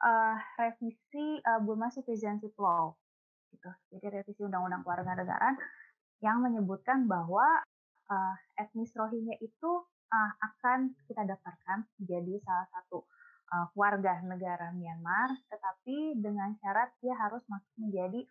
uh, 0.01 0.37
revisi 0.57 1.37
uh, 1.45 1.61
Burma 1.61 1.93
Citizenship 1.93 2.57
Law 2.57 3.02
gitu. 3.53 3.69
Jadi 3.93 4.05
revisi 4.19 4.41
Undang-Undang 4.41 4.81
Kewarganegaraan 4.81 5.55
yang 6.25 6.41
menyebutkan 6.41 7.05
bahwa 7.05 7.45
uh, 8.09 8.35
etnis 8.57 8.89
Rohingya 8.97 9.37
itu 9.43 9.71
uh, 10.09 10.31
akan 10.41 10.97
kita 11.05 11.23
daftarkan 11.27 11.85
menjadi 12.01 12.41
salah 12.41 12.67
satu 12.73 13.05
uh, 13.53 13.67
warga 13.77 14.19
negara 14.25 14.73
Myanmar, 14.73 15.35
tetapi 15.51 16.17
dengan 16.17 16.55
syarat 16.63 16.89
dia 17.03 17.13
harus 17.19 17.43
masuk 17.45 17.73
menjadi 17.77 18.25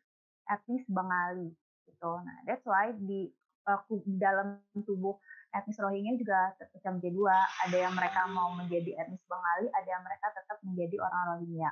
etnis 0.50 0.84
Bengali 0.90 1.52
gitu. 1.86 2.12
Nah, 2.22 2.36
that's 2.48 2.64
why 2.66 2.90
di 2.90 3.30
uh, 3.68 3.80
dalam 4.18 4.58
tubuh 4.74 5.16
etnis 5.52 5.78
Rohingya 5.78 6.16
juga 6.18 6.56
terpecah 6.58 6.96
menjadi 6.96 7.14
dua. 7.14 7.36
Ada 7.68 7.76
yang 7.88 7.94
mereka 7.94 8.26
mau 8.32 8.50
menjadi 8.56 9.04
etnis 9.04 9.22
Bengali, 9.28 9.68
ada 9.70 9.88
yang 9.88 10.02
mereka 10.02 10.32
tetap 10.32 10.58
menjadi 10.64 10.96
orang 10.98 11.22
Rohingya. 11.36 11.70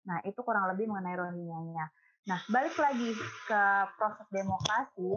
Nah, 0.00 0.18
itu 0.24 0.40
kurang 0.42 0.66
lebih 0.72 0.88
mengenai 0.88 1.16
Rohingya-nya. 1.16 1.86
Nah, 2.28 2.40
balik 2.52 2.76
lagi 2.76 3.16
ke 3.48 3.62
proses 3.96 4.28
demokrasi, 4.28 5.08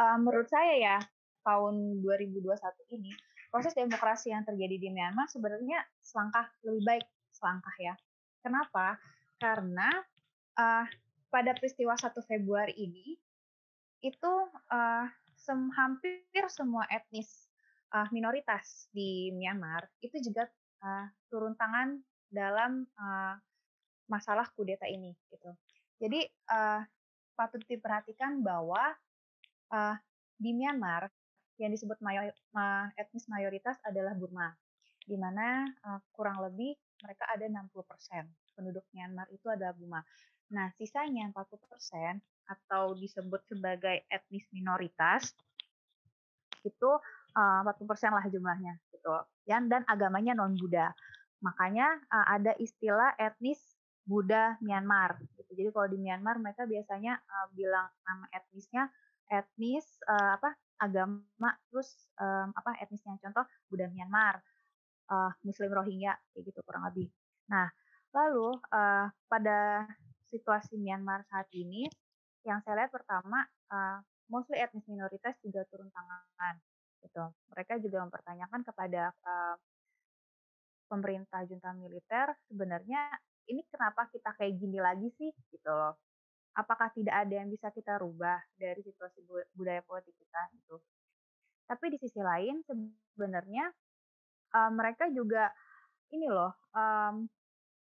uh, 0.00 0.16
menurut 0.18 0.50
saya 0.50 0.74
ya, 0.74 0.98
tahun 1.46 2.02
2021 2.02 2.98
ini, 2.98 3.12
proses 3.50 3.74
demokrasi 3.74 4.34
yang 4.34 4.42
terjadi 4.42 4.76
di 4.78 4.88
Myanmar 4.90 5.30
sebenarnya 5.30 5.82
selangkah 6.02 6.50
lebih 6.66 6.82
baik, 6.82 7.06
selangkah 7.30 7.74
ya. 7.78 7.94
Kenapa? 8.42 8.98
Karena 9.38 9.88
uh, 10.58 10.84
pada 11.30 11.54
peristiwa 11.54 11.94
1 11.94 12.10
Februari 12.26 12.74
ini, 12.74 13.14
itu 14.00 14.32
uh, 14.72 15.06
sem 15.36 15.60
hampir 15.76 16.44
semua 16.48 16.84
etnis 16.88 17.48
uh, 17.92 18.08
minoritas 18.12 18.88
di 18.92 19.32
Myanmar 19.36 19.88
itu 20.00 20.16
juga 20.20 20.48
uh, 20.84 21.06
turun 21.28 21.56
tangan 21.56 22.00
dalam 22.28 22.84
uh, 22.96 23.34
masalah 24.08 24.48
kudeta 24.56 24.88
ini 24.88 25.14
gitu. 25.30 25.52
Jadi 26.00 26.24
uh, 26.48 26.80
patut 27.36 27.60
diperhatikan 27.68 28.40
bahwa 28.40 28.96
uh, 29.70 29.96
di 30.40 30.56
Myanmar 30.56 31.12
yang 31.60 31.68
disebut 31.76 32.00
mayor, 32.00 32.32
etnis 32.96 33.28
mayoritas 33.28 33.76
adalah 33.84 34.16
Burma, 34.16 34.48
di 35.04 35.20
mana 35.20 35.68
uh, 35.84 36.00
kurang 36.16 36.40
lebih 36.40 36.72
mereka 37.04 37.28
ada 37.28 37.44
60% 37.44 37.76
penduduk 38.56 38.84
Myanmar 38.96 39.28
itu 39.28 39.44
adalah 39.52 39.76
Burma. 39.76 40.00
Nah, 40.50 40.72
sisanya 40.80 41.28
40% 41.30 42.16
atau 42.50 42.96
disebut 42.98 43.44
sebagai 43.46 44.02
etnis 44.10 44.42
minoritas 44.50 45.36
itu 46.66 46.90
uh, 47.36 47.60
40% 47.62 47.86
lah 48.10 48.24
jumlahnya 48.26 48.74
gitu. 48.90 49.14
Yang 49.46 49.64
dan 49.70 49.82
agamanya 49.86 50.32
non 50.34 50.56
Buddha. 50.58 50.90
Makanya 51.40 51.86
uh, 52.10 52.26
ada 52.36 52.52
istilah 52.58 53.14
etnis 53.16 53.60
Buddha 54.10 54.58
Myanmar. 54.58 55.22
Gitu. 55.38 55.54
Jadi 55.54 55.70
kalau 55.70 55.86
di 55.86 55.98
Myanmar 56.02 56.42
mereka 56.42 56.66
biasanya 56.66 57.22
uh, 57.22 57.46
bilang 57.54 57.86
nama 58.02 58.26
etnisnya 58.34 58.90
etnis 59.30 59.86
uh, 60.10 60.34
apa 60.34 60.58
agama 60.82 61.54
terus 61.70 61.94
um, 62.18 62.50
apa 62.50 62.74
etnisnya 62.82 63.14
contoh 63.22 63.46
Buddha 63.70 63.86
Myanmar, 63.86 64.42
uh, 65.14 65.30
Muslim 65.46 65.70
Rohingya 65.70 66.18
kayak 66.34 66.42
gitu 66.50 66.58
kurang 66.66 66.90
lebih. 66.90 67.06
Nah 67.46 67.70
lalu 68.10 68.58
uh, 68.74 69.06
pada 69.30 69.86
situasi 70.26 70.74
Myanmar 70.74 71.22
saat 71.30 71.46
ini 71.54 71.86
yang 72.42 72.58
saya 72.66 72.82
lihat 72.82 72.90
pertama 72.90 73.46
uh, 73.70 74.02
mostly 74.26 74.58
etnis 74.58 74.82
minoritas 74.90 75.38
juga 75.38 75.62
turun 75.70 75.86
tangan 75.94 76.58
gitu. 77.06 77.30
Mereka 77.54 77.78
juga 77.78 78.02
mempertanyakan 78.02 78.66
kepada 78.66 79.14
uh, 79.22 79.54
pemerintah 80.90 81.46
junta 81.46 81.70
militer 81.78 82.34
sebenarnya 82.50 83.14
ini 83.48 83.62
kenapa 83.70 84.10
kita 84.12 84.34
kayak 84.36 84.58
gini 84.60 84.78
lagi 84.82 85.08
sih? 85.16 85.30
Gitu 85.52 85.70
loh. 85.70 85.96
Apakah 86.58 86.90
tidak 86.92 87.14
ada 87.26 87.34
yang 87.40 87.48
bisa 87.48 87.70
kita 87.70 87.96
rubah 88.02 88.42
dari 88.58 88.82
situasi 88.82 89.22
budaya 89.54 89.80
politik 89.86 90.12
kita? 90.18 90.42
Gitu. 90.58 90.76
Tapi 91.70 91.84
di 91.94 91.98
sisi 92.02 92.18
lain 92.18 92.60
sebenarnya 92.66 93.70
uh, 94.58 94.70
mereka 94.74 95.06
juga 95.14 95.54
ini 96.10 96.26
loh 96.26 96.50
um, 96.74 97.30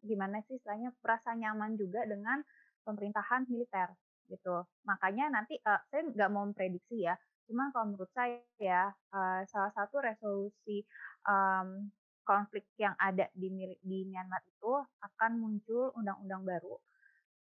gimana 0.03 0.43
sih 0.51 0.59
istilahnya 0.59 0.91
merasa 0.99 1.39
nyaman 1.39 1.79
juga 1.79 2.03
dengan 2.03 2.43
pemerintahan 2.83 3.47
militer 3.47 3.95
gitu. 4.27 4.67
Makanya 4.83 5.31
nanti 5.31 5.55
uh, 5.63 5.79
saya 5.87 6.03
nggak 6.11 6.31
mau 6.35 6.43
memprediksi 6.43 7.07
ya 7.07 7.15
cuma 7.47 7.71
kalau 7.71 7.95
menurut 7.95 8.11
saya 8.11 8.43
ya 8.59 8.91
uh, 9.15 9.41
salah 9.47 9.71
satu 9.71 10.03
resolusi 10.03 10.83
um, 11.31 11.89
konflik 12.27 12.67
yang 12.77 12.99
ada 12.99 13.31
di 13.33 13.49
di 13.81 13.99
Myanmar 14.11 14.43
itu 14.43 14.83
akan 15.01 15.39
muncul 15.39 15.95
undang-undang 15.95 16.43
baru 16.43 16.75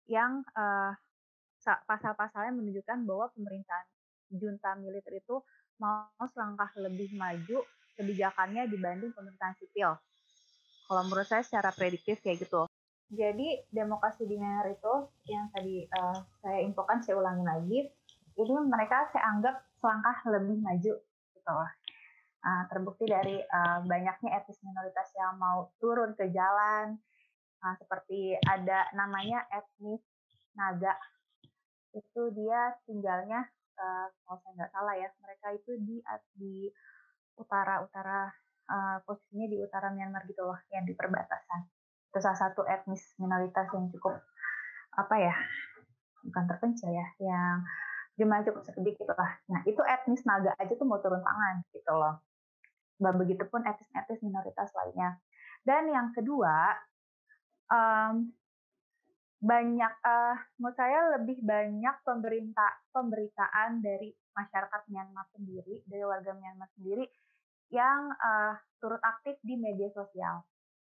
yang 0.06 0.46
uh, 0.54 0.94
pasal-pasalnya 1.66 2.54
menunjukkan 2.54 3.02
bahwa 3.02 3.26
pemerintahan 3.34 3.86
junta 4.30 4.78
militer 4.78 5.18
itu 5.18 5.42
mau 5.82 6.06
selangkah 6.30 6.70
lebih 6.78 7.10
maju 7.18 7.66
kebijakannya 7.98 8.70
dibanding 8.70 9.10
pemerintahan 9.10 9.58
sipil. 9.58 9.98
Kalau 10.86 11.02
menurut 11.02 11.26
saya 11.26 11.42
secara 11.42 11.74
prediktif 11.74 12.22
kayak 12.22 12.46
gitu. 12.46 12.70
Jadi 13.10 13.66
demokrasi 13.74 14.26
di 14.30 14.38
Myanmar 14.38 14.70
itu 14.70 14.94
yang 15.26 15.50
tadi 15.50 15.86
uh, 15.90 16.22
saya 16.42 16.62
infokan 16.62 17.02
saya 17.02 17.18
ulangi 17.18 17.42
lagi, 17.42 17.78
ini 18.38 18.54
mereka 18.66 19.10
saya 19.10 19.26
anggap 19.34 19.66
selangkah 19.82 20.16
lebih 20.30 20.58
maju 20.62 20.94
gitu 21.02 21.54
uh, 22.42 22.64
terbukti 22.68 23.08
dari 23.08 23.40
uh, 23.40 23.80
banyaknya 23.86 24.42
etnis 24.42 24.60
minoritas 24.60 25.08
yang 25.16 25.36
mau 25.40 25.70
turun 25.80 26.12
ke 26.18 26.28
jalan. 26.34 26.98
Uh, 27.62 27.74
seperti 27.80 28.36
ada 28.44 28.88
namanya 28.92 29.44
etnis 29.48 30.02
Naga. 30.56 30.96
Itu 31.92 32.32
dia 32.32 32.76
tinggalnya 32.84 33.44
uh, 33.76 34.06
kalau 34.24 34.36
saya 34.44 34.52
nggak 34.56 34.72
salah 34.72 34.94
ya 34.96 35.08
mereka 35.20 35.46
itu 35.56 35.72
di 35.80 35.96
di 36.36 36.54
utara 37.36 37.84
utara 37.84 38.28
uh, 38.68 38.98
posisinya 39.04 39.46
di 39.48 39.58
utara 39.60 39.92
Myanmar 39.92 40.24
gitu 40.28 40.44
loh 40.44 40.58
yang 40.72 40.84
di 40.84 40.96
perbatasan. 40.96 41.68
Itu 42.12 42.18
salah 42.20 42.40
satu 42.40 42.64
etnis 42.64 43.16
minoritas 43.20 43.68
yang 43.72 43.88
cukup 43.92 44.16
apa 44.96 45.14
ya 45.20 45.36
bukan 46.24 46.44
terpencil 46.48 46.88
ya 46.90 47.06
yang 47.20 47.60
jumlah 48.16 48.44
cukup 48.48 48.62
sedikit 48.64 49.12
lah. 49.12 49.32
Nah 49.52 49.60
itu 49.68 49.80
etnis 49.84 50.24
naga 50.24 50.56
aja 50.56 50.72
tuh 50.72 50.88
mau 50.88 51.00
turun 51.00 51.20
tangan 51.20 51.64
gitu 51.72 51.92
loh 51.92 52.20
begitupun 53.00 53.60
etnis-etnis 53.64 54.24
minoritas 54.24 54.72
lainnya. 54.72 55.20
Dan 55.60 55.92
yang 55.92 56.08
kedua, 56.16 56.72
um, 57.68 58.32
banyak, 59.36 59.92
uh, 60.00 60.36
menurut 60.56 60.76
saya 60.78 61.20
lebih 61.20 61.44
banyak 61.44 61.96
pemerintah 62.02 62.70
pemberitaan 62.90 63.84
dari 63.84 64.16
masyarakat 64.32 64.82
Myanmar 64.88 65.28
sendiri, 65.36 65.84
dari 65.84 66.04
warga 66.08 66.32
Myanmar 66.32 66.72
sendiri 66.76 67.04
yang 67.68 68.14
uh, 68.16 68.56
turut 68.80 69.02
aktif 69.04 69.36
di 69.44 69.60
media 69.60 69.92
sosial. 69.92 70.40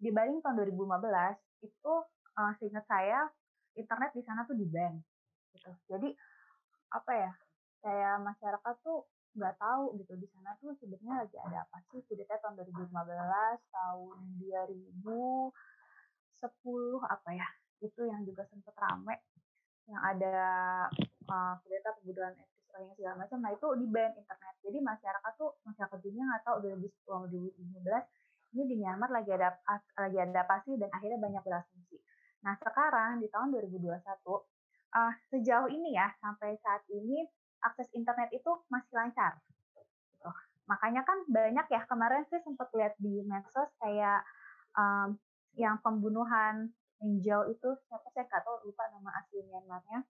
Dibanding 0.02 0.42
tahun 0.42 0.58
2015, 0.58 1.38
itu 1.62 1.94
uh, 2.34 2.52
seingat 2.58 2.82
saya 2.90 3.30
internet 3.78 4.10
di 4.10 4.22
sana 4.26 4.42
tuh 4.42 4.58
di 4.58 4.66
ban. 4.66 4.98
Gitu. 5.54 5.70
Jadi 5.86 6.10
apa 6.92 7.12
ya? 7.16 7.32
Kayak 7.82 8.14
masyarakat 8.22 8.74
tuh 8.84 9.08
nggak 9.32 9.56
tahu 9.56 9.96
gitu 9.96 10.12
di 10.20 10.28
sana 10.28 10.52
tuh 10.60 10.76
sebenarnya 10.76 11.24
lagi 11.24 11.36
ada 11.40 11.64
apa 11.64 11.80
sih? 11.88 12.04
Kudeta 12.04 12.36
tahun 12.44 12.60
2015 12.60 12.92
tahun 13.72 14.16
2010 14.38 15.52
apa 17.08 17.30
ya 17.32 17.48
itu 17.82 18.00
yang 18.06 18.22
juga 18.22 18.46
sempat 18.48 18.74
rame. 18.78 19.16
Yang 19.90 20.02
ada 20.14 20.36
uh, 21.26 21.54
kudeta 21.64 21.90
pembunuhan 21.98 22.36
etnis 22.38 22.70
Rohingya 22.70 22.94
segala 22.96 23.14
macam. 23.26 23.38
Nah 23.42 23.50
itu 23.52 23.66
di 23.80 23.86
ban 23.90 24.12
internet. 24.14 24.54
Jadi 24.62 24.78
masyarakat 24.78 25.32
tuh 25.36 25.50
masyarakat 25.66 25.98
dunia 26.00 26.22
nggak 26.28 26.42
tahu 26.46 26.56
2010 26.62 27.58
2015 27.58 28.22
ini 28.52 28.68
di 28.68 28.76
Myanmar 28.76 29.08
lagi 29.08 29.32
ada 29.32 29.56
lagi 29.96 30.18
ada 30.20 30.40
apa 30.44 30.60
sih? 30.64 30.76
Dan 30.76 30.88
akhirnya 30.92 31.18
banyak 31.18 31.42
berasumsi. 31.42 31.96
Nah 32.44 32.54
sekarang 32.60 33.22
di 33.22 33.28
tahun 33.32 33.54
2021 33.54 33.96
uh, 34.92 35.12
sejauh 35.32 35.68
ini 35.68 35.96
ya 35.96 36.12
sampai 36.20 36.56
saat 36.60 36.84
ini 36.92 37.24
akses 37.62 37.88
internet 37.96 38.28
itu 38.34 38.50
masih 38.68 38.92
lancar. 38.92 39.38
Gitu. 40.08 40.30
Makanya 40.68 41.02
kan 41.02 41.24
banyak 41.28 41.66
ya 41.72 41.82
kemarin 41.88 42.24
sih 42.28 42.40
sempat 42.42 42.68
lihat 42.76 42.94
di 43.00 43.22
medsos 43.26 43.70
kayak 43.80 44.22
um, 44.76 45.16
yang 45.56 45.76
pembunuhan 45.80 46.72
Angel 47.02 47.50
itu 47.50 47.68
siapa 47.90 48.06
saya 48.14 48.30
nggak 48.30 48.46
tahu 48.46 48.70
lupa 48.70 48.86
nama 48.94 49.10
asli 49.18 49.42
Myanmarnya. 49.42 50.06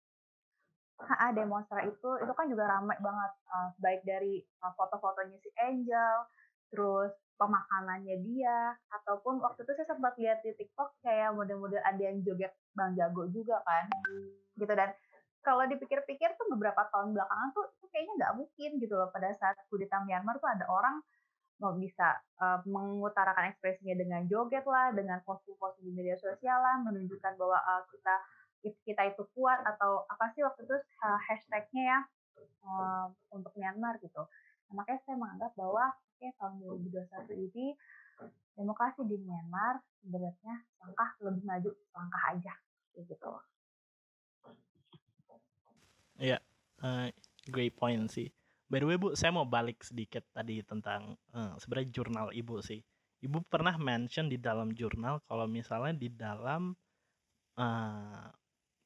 HA 1.03 1.35
demonstra 1.35 1.83
itu 1.83 2.11
itu 2.21 2.33
kan 2.37 2.47
juga 2.47 2.69
ramai 2.69 2.95
banget 3.01 3.33
uh, 3.49 3.73
baik 3.81 4.05
dari 4.05 4.45
uh, 4.61 4.71
foto-fotonya 4.77 5.41
si 5.41 5.51
Angel, 5.57 6.29
terus 6.73 7.13
pemakanannya 7.37 8.17
dia 8.25 8.73
ataupun 8.89 9.45
waktu 9.45 9.61
itu 9.67 9.73
saya 9.77 9.89
sempat 9.93 10.17
lihat 10.17 10.41
di 10.41 10.57
TikTok 10.57 10.97
kayak 11.05 11.37
model-model 11.37 11.85
ada 11.85 12.01
yang 12.01 12.25
joget 12.25 12.57
Bang 12.73 12.97
Jago 12.97 13.29
juga 13.29 13.61
kan 13.63 13.93
gitu 14.57 14.73
dan 14.73 14.97
kalau 15.43 15.67
dipikir-pikir 15.67 16.39
tuh 16.39 16.47
beberapa 16.55 16.87
tahun 16.89 17.13
belakangan 17.13 17.51
tuh 17.53 17.67
itu 17.77 17.87
kayaknya 17.91 18.13
nggak 18.17 18.35
mungkin 18.41 18.71
gitu 18.79 18.95
loh 18.95 19.11
pada 19.11 19.35
saat 19.37 19.59
kudeta 19.69 20.01
Myanmar 20.07 20.39
tuh 20.39 20.49
ada 20.49 20.65
orang 20.71 21.03
mau 21.63 21.79
bisa 21.79 22.19
uh, 22.43 22.59
mengutarakan 22.67 23.55
ekspresinya 23.55 23.95
dengan 23.95 24.27
joget 24.27 24.67
lah, 24.67 24.91
dengan 24.91 25.23
posting-posting 25.23 25.87
di 25.87 25.95
media 25.95 26.19
sosial 26.19 26.59
lah, 26.59 26.83
menunjukkan 26.83 27.39
bahwa 27.39 27.55
uh, 27.63 27.87
kita 27.87 28.15
kita 28.83 29.03
itu 29.15 29.23
kuat 29.35 29.63
atau 29.63 30.03
apa 30.11 30.35
sih 30.35 30.43
waktu 30.43 30.67
itu 30.67 30.75
uh, 30.75 31.19
hashtagnya 31.31 31.83
ya 31.83 31.99
uh, 32.67 33.07
untuk 33.31 33.55
Myanmar 33.55 34.03
gitu. 34.03 34.27
Nah, 34.67 34.75
makanya 34.75 35.01
saya 35.07 35.15
menganggap 35.19 35.55
bahwa 35.55 35.95
oke 36.23 36.39
tahun 36.39 36.55
2021 36.87 37.51
ini 37.51 37.75
demokrasi 38.55 39.03
di 39.11 39.19
Myanmar 39.19 39.83
sebenarnya 39.99 40.55
langkah 40.79 41.11
lebih 41.19 41.43
maju 41.43 41.71
langkah 41.99 42.23
aja 42.31 42.55
gitu. 42.95 43.33
Iya, 46.23 46.39
uh, 46.87 47.11
great 47.51 47.75
point 47.75 48.07
sih. 48.07 48.31
By 48.71 48.79
the 48.79 48.87
way 48.87 48.95
Bu, 49.03 49.19
saya 49.19 49.35
mau 49.35 49.43
balik 49.43 49.83
sedikit 49.83 50.23
tadi 50.31 50.63
tentang 50.63 51.19
uh, 51.35 51.59
sebenarnya 51.59 51.91
jurnal 51.91 52.31
Ibu 52.31 52.63
sih. 52.63 52.79
Ibu 53.19 53.43
pernah 53.51 53.75
mention 53.75 54.31
di 54.31 54.39
dalam 54.39 54.71
jurnal 54.71 55.19
kalau 55.27 55.51
misalnya 55.51 55.99
di 55.99 56.07
dalam 56.07 56.71
uh, 57.59 58.31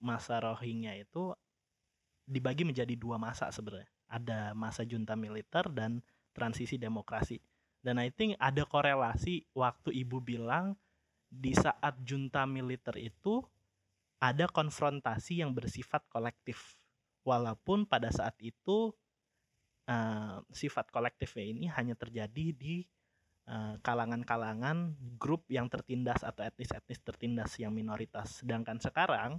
masa 0.00 0.40
Rohingya 0.40 0.96
itu 0.96 1.36
dibagi 2.24 2.64
menjadi 2.64 2.96
dua 2.96 3.20
masa 3.20 3.52
sebenarnya. 3.52 3.92
Ada 4.08 4.56
masa 4.56 4.88
junta 4.88 5.12
militer 5.12 5.68
dan 5.68 6.00
transisi 6.36 6.76
demokrasi. 6.76 7.40
Dan 7.80 7.96
I 7.96 8.12
think 8.12 8.36
ada 8.36 8.68
korelasi 8.68 9.48
waktu 9.56 9.96
Ibu 10.04 10.20
bilang 10.20 10.76
di 11.32 11.56
saat 11.56 11.96
junta 12.04 12.44
militer 12.44 12.94
itu 13.00 13.40
ada 14.20 14.44
konfrontasi 14.52 15.40
yang 15.40 15.56
bersifat 15.56 16.04
kolektif 16.12 16.76
walaupun 17.24 17.88
pada 17.88 18.12
saat 18.12 18.36
itu 18.44 18.92
uh, 19.88 20.36
sifat 20.52 20.92
kolektifnya 20.92 21.44
ini 21.48 21.64
hanya 21.72 21.96
terjadi 21.96 22.46
di 22.52 22.84
kalangan-kalangan 23.86 24.98
grup 25.22 25.46
yang 25.46 25.70
tertindas 25.70 26.26
atau 26.26 26.42
etnis-etnis 26.42 26.98
tertindas 26.98 27.54
yang 27.62 27.70
minoritas. 27.70 28.42
Sedangkan 28.42 28.82
sekarang 28.82 29.38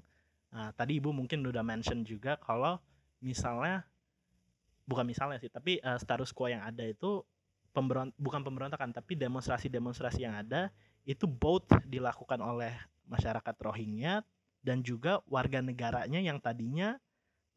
uh, 0.56 0.72
tadi 0.80 1.04
Ibu 1.04 1.12
mungkin 1.12 1.44
udah 1.44 1.60
mention 1.60 2.08
juga 2.08 2.40
kalau 2.40 2.80
misalnya 3.20 3.84
bukan 4.88 5.04
misalnya 5.04 5.38
sih, 5.38 5.52
tapi 5.52 5.78
uh, 5.84 6.00
status 6.00 6.32
quo 6.32 6.48
yang 6.48 6.64
ada 6.64 6.82
itu 6.88 7.22
pemberon 7.76 8.10
bukan 8.18 8.42
pemberontakan 8.42 8.90
tapi 8.90 9.14
demonstrasi-demonstrasi 9.14 10.26
yang 10.26 10.34
ada 10.34 10.74
itu 11.06 11.30
both 11.30 11.70
dilakukan 11.86 12.42
oleh 12.42 12.74
masyarakat 13.06 13.56
Rohingya 13.62 14.26
dan 14.66 14.82
juga 14.82 15.22
warga 15.30 15.62
negaranya 15.62 16.18
yang 16.18 16.42
tadinya 16.42 16.98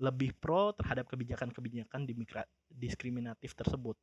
lebih 0.00 0.36
pro 0.36 0.72
terhadap 0.76 1.08
kebijakan-kebijakan 1.08 2.04
diskriminatif 2.68 3.52
tersebut. 3.56 3.96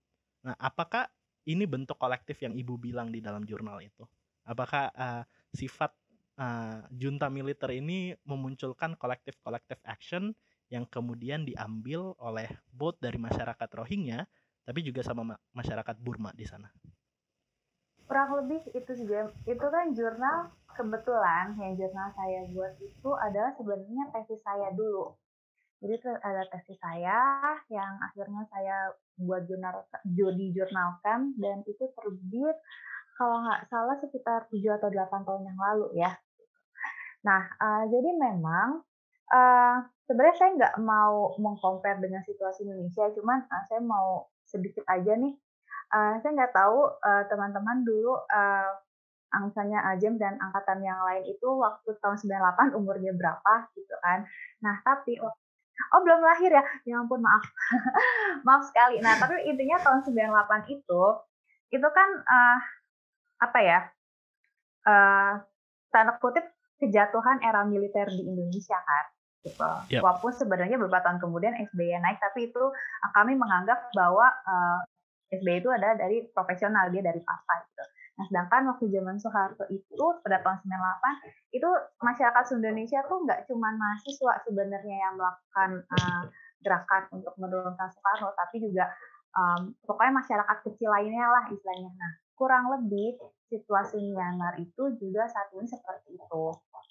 Nah, 0.46 0.54
apakah 0.58 1.10
ini 1.48 1.64
bentuk 1.64 1.96
kolektif 1.96 2.38
yang 2.44 2.54
ibu 2.54 2.76
bilang 2.76 3.10
di 3.10 3.24
dalam 3.24 3.48
jurnal 3.48 3.80
itu. 3.80 4.04
Apakah 4.44 4.92
uh, 4.94 5.24
sifat 5.56 5.96
uh, 6.38 6.84
junta 6.92 7.32
militer 7.32 7.72
ini 7.72 8.14
memunculkan 8.28 9.00
kolektif-kolektif 9.00 9.80
action 9.88 10.36
yang 10.68 10.84
kemudian 10.88 11.48
diambil 11.48 12.16
oleh 12.20 12.48
bot 12.72 13.00
dari 13.00 13.16
masyarakat 13.16 13.70
Rohingya, 13.72 14.28
tapi 14.68 14.84
juga 14.84 15.04
sama 15.04 15.38
masyarakat 15.56 15.96
Burma 16.00 16.36
di 16.36 16.44
sana? 16.44 16.68
Kurang 18.08 18.40
lebih 18.44 18.64
itu 18.72 18.92
juga, 19.04 19.32
itu 19.44 19.66
kan 19.68 19.92
jurnal 19.92 20.52
kebetulan 20.76 21.56
yang 21.60 21.76
jurnal 21.76 22.10
saya 22.16 22.48
buat 22.52 22.76
itu 22.80 23.10
adalah 23.20 23.52
sebenarnya 23.60 24.04
tesis 24.16 24.40
saya 24.46 24.72
dulu 24.72 25.12
jadi 25.78 25.94
itu 25.94 26.10
ada 26.10 26.42
tesis 26.50 26.78
saya 26.82 27.22
yang 27.70 27.94
akhirnya 28.02 28.44
saya 28.50 28.78
buat 29.22 29.46
jurnal 29.46 29.86
di 30.10 30.50
jurnalkan 30.50 31.38
dan 31.38 31.62
itu 31.70 31.86
terbit 31.94 32.58
kalau 33.18 33.46
nggak 33.46 33.70
salah 33.70 33.98
sekitar 34.02 34.50
7 34.50 34.58
atau 34.78 34.90
8 34.90 35.26
tahun 35.26 35.44
yang 35.46 35.58
lalu 35.58 35.88
ya. 36.02 36.12
Nah, 37.26 37.46
uh, 37.62 37.84
jadi 37.90 38.10
memang 38.14 38.82
uh, 39.32 39.78
sebenarnya 40.08 40.36
saya 40.40 40.50
nggak 40.56 40.76
mau 40.84 41.36
mengcompare 41.40 42.00
dengan 42.00 42.24
situasi 42.24 42.68
Indonesia, 42.68 43.08
cuman 43.16 43.44
uh, 43.48 43.64
saya 43.68 43.82
mau 43.84 44.28
sedikit 44.48 44.84
aja 44.88 45.16
nih. 45.16 45.36
Uh, 45.88 46.20
saya 46.20 46.32
nggak 46.36 46.54
tahu 46.56 46.80
uh, 47.00 47.24
teman-teman 47.32 47.88
dulu 47.88 48.20
uh, 48.28 48.72
angkanya 49.32 49.84
Ajem 49.92 50.16
dan 50.16 50.40
angkatan 50.40 50.84
yang 50.84 51.00
lain 51.04 51.28
itu 51.28 51.48
waktu 51.48 51.96
tahun 52.00 52.16
98 52.20 52.80
umurnya 52.80 53.12
berapa 53.16 53.68
gitu 53.76 53.96
kan. 54.00 54.24
Nah, 54.64 54.80
tapi 54.84 55.20
Oh 55.94 56.02
belum 56.02 56.20
lahir 56.26 56.52
ya? 56.52 56.64
Ya 56.90 56.96
ampun 57.00 57.22
maaf. 57.22 57.46
maaf 58.48 58.66
sekali. 58.66 58.98
Nah 59.00 59.14
tapi 59.22 59.46
intinya 59.46 59.78
tahun 59.78 60.02
98 60.10 60.74
itu, 60.74 61.04
itu 61.70 61.88
kan 61.94 62.10
uh, 62.26 62.60
apa 63.38 63.60
ya, 63.62 63.80
uh, 64.90 65.34
tanda 65.94 66.18
kutip 66.18 66.44
kejatuhan 66.82 67.42
era 67.46 67.62
militer 67.64 68.10
di 68.10 68.26
Indonesia 68.26 68.78
kan. 68.82 69.06
Gitu. 69.46 69.70
Yep. 69.94 70.02
Walaupun 70.02 70.32
sebenarnya 70.34 70.78
beberapa 70.82 71.04
tahun 71.06 71.20
kemudian 71.22 71.54
SBY 71.72 72.02
naik, 72.04 72.20
tapi 72.20 72.50
itu 72.50 72.64
kami 73.14 73.38
menganggap 73.38 73.90
bahwa 73.94 74.28
uh, 74.28 74.80
SBY 75.32 75.64
itu 75.64 75.70
adalah 75.72 75.96
dari 75.96 76.26
profesional, 76.32 76.88
dia 76.90 77.04
dari 77.04 77.20
partai 77.20 77.58
gitu. 77.68 77.84
Nah, 78.18 78.26
sedangkan 78.26 78.62
waktu 78.74 78.86
zaman 78.90 79.22
Soeharto 79.22 79.70
itu 79.70 80.06
pada 80.26 80.42
tahun 80.42 80.58
98 80.66 81.54
itu 81.54 81.70
masyarakat 82.02 82.44
Indonesia 82.58 83.00
tuh 83.06 83.22
nggak 83.22 83.46
cuma 83.46 83.70
mahasiswa 83.78 84.34
sebenarnya 84.42 84.98
yang 84.98 85.14
melakukan 85.22 85.86
uh, 85.86 86.26
gerakan 86.66 87.04
untuk 87.14 87.38
menurunkan 87.38 87.88
Soekarno, 87.94 88.34
tapi 88.34 88.58
juga 88.66 88.90
um, 89.38 89.70
pokoknya 89.86 90.14
masyarakat 90.18 90.58
kecil 90.66 90.90
lainnya 90.90 91.30
lah 91.30 91.46
istilahnya. 91.54 91.94
Nah, 91.94 92.12
kurang 92.34 92.74
lebih 92.74 93.22
situasi 93.54 94.02
Myanmar 94.12 94.58
itu 94.58 94.98
juga 94.98 95.30
saat 95.30 95.54
ini 95.54 95.70
seperti 95.70 96.18
itu, 96.18 96.44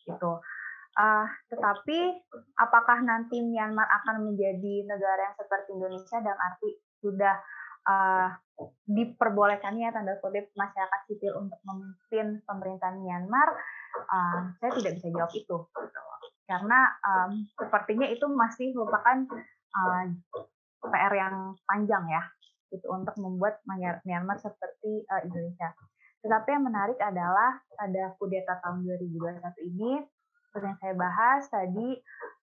gitu. 0.06 0.32
Uh, 0.96 1.28
tetapi 1.52 2.24
apakah 2.56 3.04
nanti 3.04 3.44
Myanmar 3.44 3.84
akan 4.00 4.32
menjadi 4.32 4.88
negara 4.88 5.28
yang 5.28 5.36
seperti 5.36 5.76
Indonesia? 5.76 6.16
Dan 6.24 6.36
arti 6.40 6.72
sudah 7.04 7.36
uh, 7.84 8.28
diperbolehkannya 8.88 9.92
tanda 9.92 10.16
kutip 10.18 10.50
masyarakat 10.56 11.00
sipil 11.06 11.36
untuk 11.36 11.60
memimpin 11.68 12.40
pemerintahan 12.48 12.98
Myanmar, 13.04 13.48
uh, 14.08 14.40
saya 14.58 14.72
tidak 14.80 14.96
bisa 14.96 15.08
jawab 15.12 15.32
itu, 15.36 15.56
karena 16.48 16.80
um, 17.04 17.44
sepertinya 17.52 18.08
itu 18.08 18.26
masih 18.32 18.72
merupakan 18.72 19.28
uh, 19.76 20.04
PR 20.88 21.12
yang 21.14 21.36
panjang 21.68 22.04
ya, 22.08 22.22
itu 22.72 22.86
untuk 22.88 23.14
membuat 23.20 23.60
Myanmar 24.08 24.40
seperti 24.40 25.04
uh, 25.12 25.20
Indonesia. 25.26 25.76
Tetapi 26.24 26.48
yang 26.48 26.64
menarik 26.66 26.98
adalah 26.98 27.60
pada 27.76 28.16
kudeta 28.18 28.58
tahun 28.64 28.82
2021 28.82 29.68
ini, 29.68 30.00
seperti 30.48 30.66
yang 30.66 30.78
saya 30.80 30.94
bahas 30.94 31.42
tadi, 31.50 31.88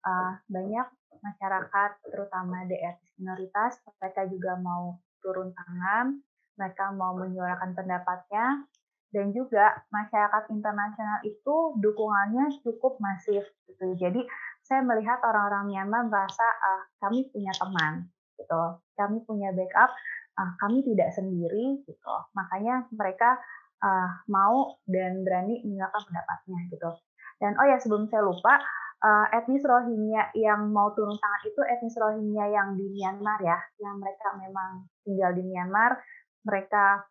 uh, 0.05 0.33
banyak 0.47 0.88
masyarakat, 1.21 1.91
terutama 2.13 2.63
daerah 2.69 2.97
minoritas, 3.17 3.81
mereka 3.97 4.29
juga 4.29 4.55
mau 4.62 5.01
turun 5.21 5.51
tangan, 5.53 6.21
mereka 6.57 6.93
mau 6.93 7.17
menyuarakan 7.17 7.73
pendapatnya, 7.73 8.65
dan 9.12 9.31
juga 9.31 9.81
masyarakat 9.89 10.51
internasional 10.51 11.23
itu 11.23 11.55
dukungannya 11.79 12.60
cukup 12.62 12.99
masif. 12.99 13.43
Gitu. 13.65 13.95
Jadi 13.97 14.21
saya 14.62 14.83
melihat 14.83 15.23
orang-orang 15.23 15.71
Myanmar 15.71 16.12
merasa 16.12 16.43
ah, 16.43 16.83
kami 16.99 17.31
punya 17.31 17.53
teman, 17.55 18.12
gitu. 18.36 18.63
Kami 18.99 19.23
punya 19.23 19.55
backup, 19.55 19.91
ah, 20.38 20.51
kami 20.60 20.83
tidak 20.83 21.15
sendiri, 21.15 21.81
gitu. 21.88 22.13
Makanya 22.36 22.86
mereka 22.91 23.39
uh, 23.81 24.10
mau 24.27 24.77
dan 24.89 25.23
berani 25.23 25.63
menyuarakan 25.63 26.03
pendapatnya, 26.10 26.60
gitu. 26.73 26.89
Dan 27.38 27.54
oh 27.58 27.67
ya 27.69 27.78
sebelum 27.78 28.10
saya 28.10 28.26
lupa, 28.26 28.58
uh, 29.02 29.26
etnis 29.34 29.62
Rohingya 29.62 30.34
yang 30.34 30.73
mau 30.73 30.93
turun 30.97 31.13
tangan 31.17 31.41
itu 31.45 31.62
etnis 31.65 31.95
Rohingya 31.97 32.45
yang 32.50 32.73
di 32.73 32.86
Myanmar 32.89 33.39
ya, 33.45 33.58
yang 33.82 34.02
mereka 34.02 34.34
memang 34.38 34.89
tinggal 35.06 35.32
di 35.38 35.43
Myanmar, 35.45 36.02
mereka 36.41 37.06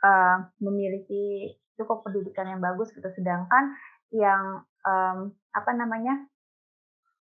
uh, 0.00 0.48
memiliki 0.64 1.56
cukup 1.76 2.04
pendidikan 2.04 2.48
yang 2.48 2.60
bagus 2.60 2.92
gitu, 2.92 3.08
sedangkan 3.12 3.76
yang 4.12 4.64
um, 4.84 5.32
apa 5.52 5.70
namanya, 5.76 6.24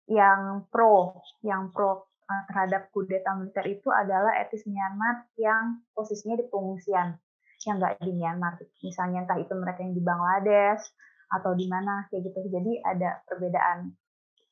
yang 0.08 0.68
pro, 0.68 1.20
yang 1.44 1.72
pro 1.72 2.08
uh, 2.28 2.44
terhadap 2.52 2.92
kudeta 2.92 3.36
militer 3.36 3.68
itu 3.68 3.88
adalah 3.92 4.36
etnis 4.40 4.64
Myanmar 4.68 5.28
yang 5.36 5.84
posisinya 5.92 6.40
di 6.40 6.46
pengungsian, 6.48 7.20
yang 7.68 7.76
nggak 7.80 8.00
di 8.00 8.12
Myanmar. 8.16 8.60
Misalnya 8.84 9.28
entah 9.28 9.40
itu 9.40 9.54
mereka 9.56 9.84
yang 9.84 9.96
di 9.96 10.04
Bangladesh 10.04 10.84
atau 11.30 11.56
di 11.56 11.70
mana 11.70 12.08
kayak 12.12 12.32
gitu. 12.32 12.40
Jadi 12.50 12.82
ada 12.84 13.22
perbedaan 13.28 13.94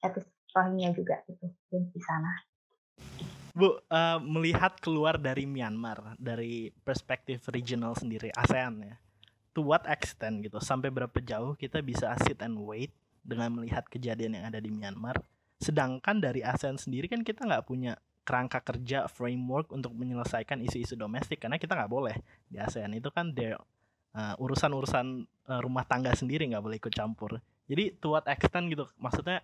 etis 0.01 0.27
Rohingya 0.51 0.91
juga 0.91 1.23
gitu 1.31 1.47
di 1.71 2.01
sana. 2.03 2.31
Bu, 3.51 3.75
uh, 3.91 4.19
melihat 4.23 4.79
keluar 4.79 5.19
dari 5.19 5.43
Myanmar, 5.43 6.15
dari 6.15 6.71
perspektif 6.87 7.47
regional 7.51 7.95
sendiri, 7.99 8.31
ASEAN 8.31 8.79
ya, 8.79 8.95
to 9.51 9.59
what 9.59 9.83
extent 9.91 10.39
gitu, 10.39 10.59
sampai 10.63 10.87
berapa 10.87 11.19
jauh 11.19 11.55
kita 11.59 11.83
bisa 11.83 12.15
sit 12.23 12.39
and 12.39 12.55
wait 12.63 12.95
dengan 13.23 13.51
melihat 13.51 13.83
kejadian 13.91 14.39
yang 14.39 14.45
ada 14.47 14.59
di 14.63 14.71
Myanmar, 14.71 15.19
sedangkan 15.59 16.23
dari 16.23 16.41
ASEAN 16.47 16.79
sendiri 16.79 17.11
kan 17.11 17.27
kita 17.27 17.43
nggak 17.43 17.67
punya 17.67 17.99
kerangka 18.23 18.63
kerja 18.63 19.11
framework 19.11 19.73
untuk 19.75 19.91
menyelesaikan 19.99 20.63
isu-isu 20.63 20.95
domestik 20.95 21.43
karena 21.43 21.59
kita 21.59 21.75
nggak 21.75 21.91
boleh 21.91 22.15
di 22.47 22.55
ASEAN 22.55 22.95
itu 22.95 23.11
kan 23.11 23.35
their 23.35 23.59
uh, 24.15 24.35
urusan-urusan 24.39 25.27
rumah 25.59 25.83
tangga 25.83 26.15
sendiri 26.15 26.47
nggak 26.47 26.63
boleh 26.63 26.77
ikut 26.79 26.93
campur. 26.95 27.43
Jadi 27.67 27.97
to 27.99 28.15
what 28.15 28.23
extent 28.31 28.71
gitu, 28.71 28.87
maksudnya 28.95 29.43